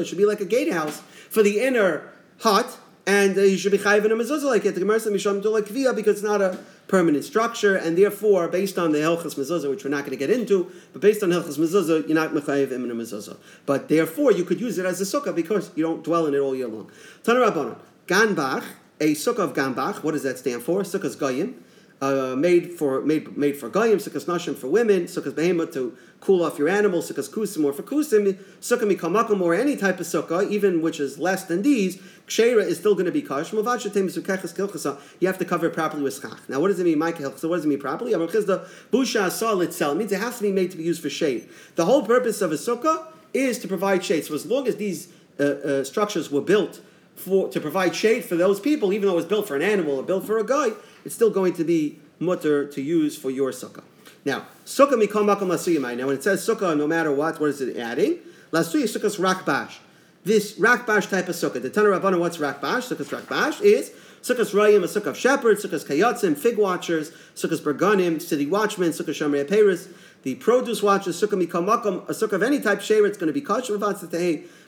It 0.00 0.06
should 0.08 0.18
be 0.18 0.26
like 0.26 0.40
a 0.40 0.44
gatehouse 0.44 0.98
for 1.30 1.44
the 1.44 1.60
inner 1.60 2.12
hut, 2.40 2.76
and 3.06 3.38
uh, 3.38 3.42
you 3.42 3.56
should 3.56 3.72
be 3.72 3.78
chayiv 3.78 4.04
in 4.04 4.12
a 4.12 4.16
mezuzah 4.16 4.44
like 4.44 4.64
it. 4.64 4.74
The 4.74 4.80
Gemara 4.80 5.00
says 5.00 5.12
misham 5.12 5.42
do 5.42 5.50
like 5.50 5.66
kviyah 5.66 5.94
because 5.94 6.14
it's 6.16 6.22
not 6.22 6.40
a 6.42 6.58
permanent 6.88 7.24
structure, 7.24 7.76
and 7.76 7.96
therefore, 7.96 8.48
based 8.48 8.78
on 8.78 8.92
the 8.92 8.98
Hilchas 8.98 9.34
Mezuzah, 9.34 9.68
which 9.68 9.84
we're 9.84 9.90
not 9.90 10.00
going 10.00 10.10
to 10.10 10.16
get 10.16 10.30
into, 10.30 10.70
but 10.92 11.02
based 11.02 11.22
on 11.22 11.30
Hilchas 11.30 11.58
Mezuzah, 11.58 12.06
you're 12.06 12.14
not 12.14 12.30
Mechayiv 12.30 12.70
in 12.72 12.90
a 12.90 12.94
Mezuzah. 12.94 13.36
But 13.64 13.88
therefore, 13.88 14.32
you 14.32 14.44
could 14.44 14.60
use 14.60 14.78
it 14.78 14.86
as 14.86 15.00
a 15.00 15.04
sukkah 15.04 15.34
because 15.34 15.70
you 15.74 15.82
don't 15.82 16.04
dwell 16.04 16.26
in 16.26 16.34
it 16.34 16.38
all 16.38 16.54
year 16.54 16.68
long. 16.68 16.90
Tana 17.24 17.40
Rabbanon, 17.40 17.78
Ganbach, 18.06 18.64
a 19.00 19.14
sukkah 19.14 19.40
of 19.40 19.54
Ganbach, 19.54 20.02
what 20.02 20.12
does 20.12 20.22
that 20.22 20.38
stand 20.38 20.62
for? 20.62 20.82
Sukkah's 20.82 21.16
Goyim. 21.16 21.62
Uh, 21.98 22.36
made 22.36 22.74
for 22.74 23.00
made 23.00 23.38
made 23.38 23.56
for 23.56 23.70
goyim, 23.70 23.96
sukkahs 23.96 24.26
nashim 24.26 24.54
for 24.54 24.68
women, 24.68 25.04
sukkahs 25.04 25.32
behema 25.32 25.72
to 25.72 25.96
cool 26.20 26.44
off 26.44 26.58
your 26.58 26.68
animals, 26.68 27.10
sukkahs 27.10 27.30
kusim 27.30 27.64
or 27.64 27.72
for 27.72 27.82
kusim, 27.82 28.34
sukkah 28.60 28.94
mikamakum 28.94 29.40
or 29.40 29.54
any 29.54 29.78
type 29.78 29.98
of 29.98 30.04
sukkah, 30.04 30.46
even 30.50 30.82
which 30.82 31.00
is 31.00 31.18
less 31.18 31.44
than 31.44 31.62
these, 31.62 31.96
kshera 32.26 32.62
is 32.62 32.76
still 32.76 32.94
going 32.94 33.06
to 33.06 33.12
be 33.12 33.22
kash. 33.22 33.50
You 33.50 33.62
have 33.62 35.38
to 35.38 35.44
cover 35.46 35.66
it 35.68 35.72
properly 35.72 36.02
with 36.02 36.20
schach. 36.20 36.38
Now, 36.50 36.60
what 36.60 36.68
does 36.68 36.80
it 36.80 36.84
mean, 36.84 36.98
Mike? 36.98 37.16
So, 37.16 37.48
what 37.48 37.56
does 37.56 37.64
it 37.64 37.68
mean 37.68 37.80
properly? 37.80 38.12
The 38.12 38.68
busha 38.92 39.28
asal 39.28 39.62
itself 39.62 39.96
means 39.96 40.12
it 40.12 40.20
has 40.20 40.36
to 40.36 40.42
be 40.42 40.52
made 40.52 40.70
to 40.72 40.76
be 40.76 40.82
used 40.82 41.00
for 41.00 41.08
shade. 41.08 41.48
The 41.76 41.86
whole 41.86 42.02
purpose 42.02 42.42
of 42.42 42.52
a 42.52 42.56
sukkah 42.56 43.06
is 43.32 43.58
to 43.60 43.68
provide 43.68 44.04
shade. 44.04 44.26
So, 44.26 44.34
as 44.34 44.44
long 44.44 44.68
as 44.68 44.76
these 44.76 45.08
uh, 45.40 45.42
uh, 45.42 45.84
structures 45.84 46.30
were 46.30 46.42
built 46.42 46.80
for 47.16 47.48
to 47.48 47.60
provide 47.60 47.94
shade 47.94 48.24
for 48.24 48.36
those 48.36 48.60
people, 48.60 48.92
even 48.92 49.06
though 49.06 49.14
it 49.14 49.16
was 49.16 49.24
built 49.24 49.48
for 49.48 49.56
an 49.56 49.62
animal 49.62 49.96
or 49.96 50.02
built 50.02 50.24
for 50.24 50.38
a 50.38 50.44
guy, 50.44 50.70
it's 51.04 51.14
still 51.14 51.30
going 51.30 51.54
to 51.54 51.64
be 51.64 51.98
mutter 52.18 52.66
to 52.66 52.80
use 52.80 53.16
for 53.16 53.30
your 53.30 53.50
sukkah. 53.50 53.82
Now, 54.24 54.46
sukkah 54.64 54.94
mikol 54.94 55.24
makom 55.24 55.48
lasuyimai. 55.48 55.96
Now, 55.96 56.06
when 56.06 56.16
it 56.16 56.22
says 56.22 56.46
sukkah, 56.46 56.76
no 56.76 56.86
matter 56.86 57.12
what, 57.12 57.40
what 57.40 57.50
is 57.50 57.60
it 57.60 57.76
adding? 57.76 58.18
Lasuya 58.52 58.84
sukkah's 58.84 59.16
rakbash. 59.16 59.78
This 60.24 60.58
rakbash 60.58 61.08
type 61.08 61.28
of 61.28 61.36
sukkah. 61.36 61.62
The 61.62 61.70
Tanur 61.70 61.98
Rabbana, 61.98 62.18
what's 62.18 62.38
rakbash? 62.38 62.92
Sukkah's 62.92 63.08
rakbash 63.10 63.60
is 63.62 63.92
sukkah's 64.22 64.52
rayim, 64.52 64.82
a 64.82 64.88
sukkah 64.88 65.08
of 65.08 65.16
shepherds, 65.16 65.64
sukkah's 65.64 65.84
kayotzim, 65.84 66.36
fig 66.36 66.58
watchers, 66.58 67.12
sukkah's 67.36 67.60
berganim, 67.60 68.20
city 68.20 68.46
watchmen, 68.46 68.90
sukkah 68.90 69.14
shomer 69.14 69.46
peris, 69.48 69.88
the 70.24 70.34
produce 70.34 70.82
watchers, 70.82 71.20
sukkah 71.20 71.40
mikol 71.40 71.64
makom, 71.64 72.08
a 72.08 72.12
sukkah 72.12 72.32
of 72.32 72.42
any 72.42 72.60
type 72.60 72.80
sherer, 72.80 73.06
it's 73.06 73.16
going 73.16 73.28
to 73.28 73.32
be 73.32 73.40
kosher 73.40 73.78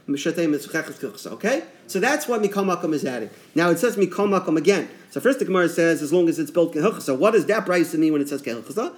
Okay? 0.08 1.64
So 1.86 2.00
that's 2.00 2.26
what 2.26 2.42
Mikol 2.42 2.64
Makom 2.64 2.94
is 2.94 3.04
adding. 3.04 3.28
Now 3.54 3.68
it 3.68 3.78
says 3.78 3.96
Mikol 3.96 4.28
Makom 4.28 4.56
again. 4.56 4.88
So 5.10 5.20
first 5.20 5.38
the 5.38 5.44
Gemara 5.44 5.68
says, 5.68 6.00
as 6.00 6.12
long 6.12 6.28
as 6.28 6.38
it's 6.38 6.50
built 6.50 6.74
Kehilchasa. 6.74 7.16
What 7.16 7.32
does 7.32 7.44
that 7.46 7.66
price 7.66 7.92
mean 7.94 8.12
when 8.12 8.22
it 8.22 8.28
says 8.28 8.40
Kehilchasa? 8.40 8.94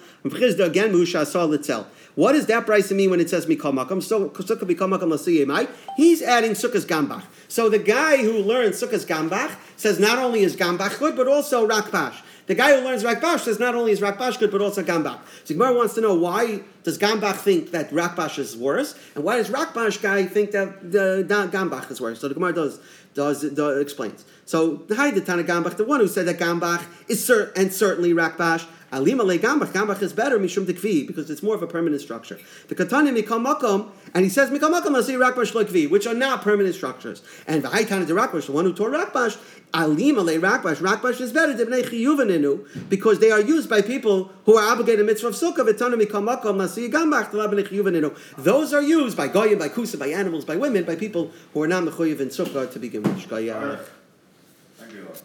Again, 0.61 0.93
Musha 0.93 1.27
Sol 1.27 1.53
itself. 1.53 1.89
What 2.15 2.33
does 2.33 2.47
that 2.47 2.67
price 2.67 2.89
to 2.89 2.95
mean 2.95 3.11
when 3.11 3.21
it 3.21 3.29
says 3.29 3.47
Mikol 3.47 3.73
Makom? 3.73 4.03
So 4.03 4.29
Sukkah 4.31 4.69
Mikol 4.69 4.97
Makom 4.97 5.13
Lasiyemai. 5.13 5.69
He's 5.97 6.23
adding 6.23 6.53
Sukkah's 6.53 6.85
Gambach. 6.85 7.25
So 7.49 7.69
the 7.69 7.79
guy 7.79 8.19
who 8.19 8.39
learns 8.39 8.81
Sukkah's 8.81 9.05
Gambach 9.05 9.57
says 9.77 9.99
not 9.99 10.19
only 10.19 10.41
is 10.41 10.57
Gambach 10.57 10.99
good, 10.99 11.17
but 11.17 11.27
also 11.27 11.67
Rakbash. 11.67 12.17
The 12.51 12.57
guy 12.57 12.77
who 12.77 12.85
learns 12.85 13.05
Rakbash 13.05 13.45
says 13.45 13.61
not 13.61 13.77
only 13.77 13.93
is 13.93 14.01
Rakbash 14.01 14.41
good, 14.41 14.51
but 14.51 14.61
also 14.61 14.83
Gambach. 14.83 15.21
So 15.45 15.55
Gemara 15.55 15.73
wants 15.73 15.95
to 15.95 16.01
know 16.01 16.15
why 16.15 16.63
does 16.83 16.99
Gambach 16.99 17.37
think 17.37 17.71
that 17.71 17.93
Rakbash 17.93 18.41
is 18.41 18.57
worse, 18.57 18.99
and 19.15 19.23
why 19.23 19.37
does 19.37 19.51
Rakbash 19.51 20.03
guy 20.03 20.25
think 20.25 20.51
that 20.51 20.83
the, 20.83 21.25
the 21.25 21.49
Gambach 21.57 21.89
is 21.93 22.01
worse? 22.01 22.21
So 22.21 22.27
the 22.27 22.35
Gemara 22.35 22.53
does 22.53 22.81
does, 23.15 23.43
does 23.43 23.81
explains. 23.81 24.25
So 24.47 24.75
the 24.75 24.97
the 25.15 25.21
Tana 25.21 25.45
Gambach, 25.45 25.77
the 25.77 25.85
one 25.85 26.01
who 26.01 26.09
said 26.09 26.27
that 26.27 26.41
Gambach 26.41 26.85
is 27.07 27.31
and 27.31 27.73
certainly 27.73 28.15
Rakbash. 28.15 28.67
Alima 28.93 29.23
le 29.23 29.39
Gambach. 29.39 29.73
Gambach 29.73 30.03
is 30.03 30.13
better 30.13 30.39
mishum 30.39 30.65
tekvi 30.65 31.07
because 31.07 31.31
it's 31.31 31.43
more 31.43 31.55
of 31.55 31.63
a 31.63 31.67
permanent 31.67 32.03
structure. 32.03 32.39
The 32.69 32.75
Katani 32.75 33.17
mikam 33.17 33.47
makom, 33.47 33.89
and 34.15 34.25
he 34.25 34.29
says 34.29 34.51
mikam 34.51 34.73
makom 34.73 34.97
asi 34.99 35.15
Rakbash 35.15 35.53
lekvi, 35.53 35.89
which 35.89 36.07
are 36.07 36.15
not 36.15 36.43
permanent 36.43 36.75
structures. 36.75 37.23
And 37.47 37.63
the 37.63 37.69
Haitana 37.69 38.07
de 38.07 38.15
Rakbash, 38.15 38.47
the 38.47 38.53
one 38.53 38.65
who 38.65 38.73
tore 38.73 38.91
Rakbash, 38.91 39.39
Alima 39.73 40.23
le 40.23 40.35
Rakbash. 40.35 40.77
Rakbash 40.77 41.21
is 41.21 41.33
better 41.33 41.55
than 41.55 41.69
chiyuvaninu 41.69 42.89
because 42.89 43.21
they 43.21 43.31
are 43.31 43.41
used 43.41 43.71
by 43.71 43.81
people 43.83 44.31
who 44.45 44.57
are 44.57 44.73
obligated 44.73 45.07
mitzvah 45.07 45.29
of 45.29 45.35
sukkah. 45.35 45.59
V'tana 45.59 46.01
mikam 46.01 46.27
makom 46.27 46.63
asi 46.63 46.89
Gambach 46.89 47.31
chiyuvaninu. 47.31 48.17
Those 48.37 48.75
are 48.75 48.83
used 48.83 49.17
by 49.17 49.29
goyim, 49.29 49.59
by 49.59 49.69
kusa, 49.69 49.99
by 49.99 50.09
animals, 50.09 50.45
by 50.45 50.57
women, 50.57 50.85
by 50.85 50.97
people 50.97 51.31
who 51.55 51.63
are 51.63 51.69
not 51.69 51.85
mechuyev 51.85 52.21
in 52.21 52.29
sukkah 52.29 52.71
to 52.73 52.79
begin 52.79 53.03
with. 53.03 54.00